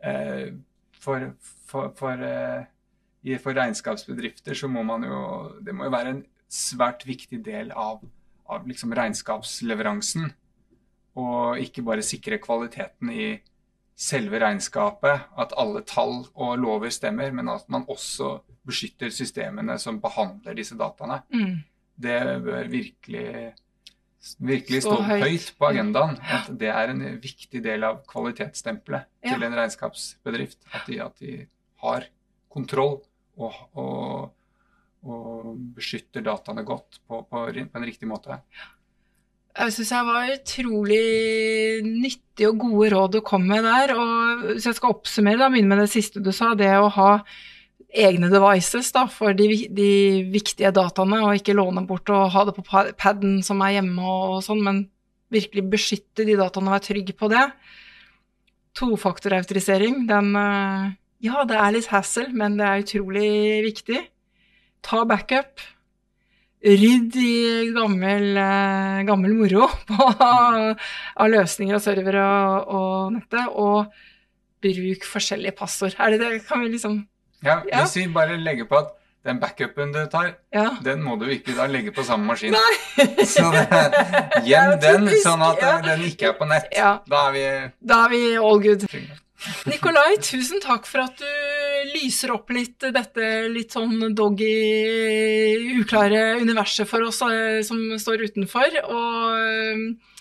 [0.04, 0.54] eh,
[1.00, 1.32] for,
[1.66, 5.20] for, for, eh, for, regnskapsbedrifter så må man jo
[5.66, 8.04] Det må jo være en svært viktig del av,
[8.52, 10.30] av liksom regnskapsleveransen.
[11.22, 13.30] Og ikke bare sikre kvaliteten i
[13.96, 20.02] selve regnskapet, at alle tall og lover stemmer, men at man også beskytter systemene som
[20.04, 21.22] behandler disse dataene.
[21.32, 21.62] Mm.
[21.96, 23.54] Det bør virkelig
[24.40, 25.24] virkelig stå høyt.
[25.24, 25.52] høyt.
[25.60, 26.18] på agendaen.
[26.18, 29.34] At det er en viktig del av kvalitetsstempelet ja.
[29.34, 30.60] til en regnskapsbedrift.
[30.74, 31.36] At de, at de
[31.84, 32.08] har
[32.50, 32.98] kontroll
[33.38, 34.32] og, og,
[35.06, 38.40] og, beskytter dataene godt på, på, på en riktig måte.
[39.56, 41.04] Jeg syns jeg var utrolig
[41.86, 43.94] nyttige og gode råd du kom med der.
[43.96, 47.12] og Hvis jeg skal oppsummere, da, begynne med det siste du sa, det å ha
[47.96, 49.92] egne devices da, for de, de,
[50.34, 52.66] viktige dataene, og ikke låne bort og ha det på
[53.00, 54.84] paden som er hjemme og, sånn, men
[55.32, 57.46] virkelig beskytte de dataene og være trygg på det.
[58.76, 60.94] Tofaktorautorisering, den eh,
[61.24, 63.30] Ja, det er litt hassle, men det er utrolig
[63.70, 64.02] viktig.
[64.86, 65.64] Ta backup.
[66.66, 73.92] Rydd i gammel, eh, gammel moro på, av løsninger og servere og, og nettet, og
[74.66, 75.98] bruk forskjellige passord.
[76.00, 76.32] Er det det?
[76.48, 77.04] Kan vi liksom
[77.46, 80.70] ja, Hvis vi bare legger på at den backupen du tar, ja.
[80.86, 82.56] den må du ikke da legge på samme maskin.
[83.36, 83.46] Så
[84.50, 85.76] gjem den, sånn at ja.
[85.86, 86.70] den ikke er på nett.
[86.74, 87.00] Ja.
[87.10, 87.46] Da er vi
[87.82, 88.86] Da er vi all good.
[89.70, 96.90] Nikolai, tusen takk for at du lyser opp litt dette litt sånn doggy, uklare universet
[96.90, 98.82] for oss eh, som står utenfor.
[98.90, 100.12] Og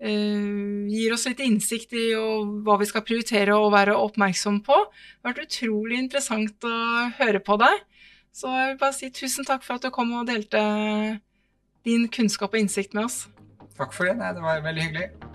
[0.00, 4.78] Uh, gir oss litt innsikt i hva vi skal prioritere og være oppmerksom på.
[4.88, 6.76] Det har vært utrolig interessant å
[7.18, 7.82] høre på deg.
[8.32, 10.62] Så jeg vil bare si tusen takk for at du kom og delte
[11.84, 13.26] din kunnskap og innsikt med oss.
[13.76, 14.16] Takk for det.
[14.16, 15.29] Det var veldig hyggelig.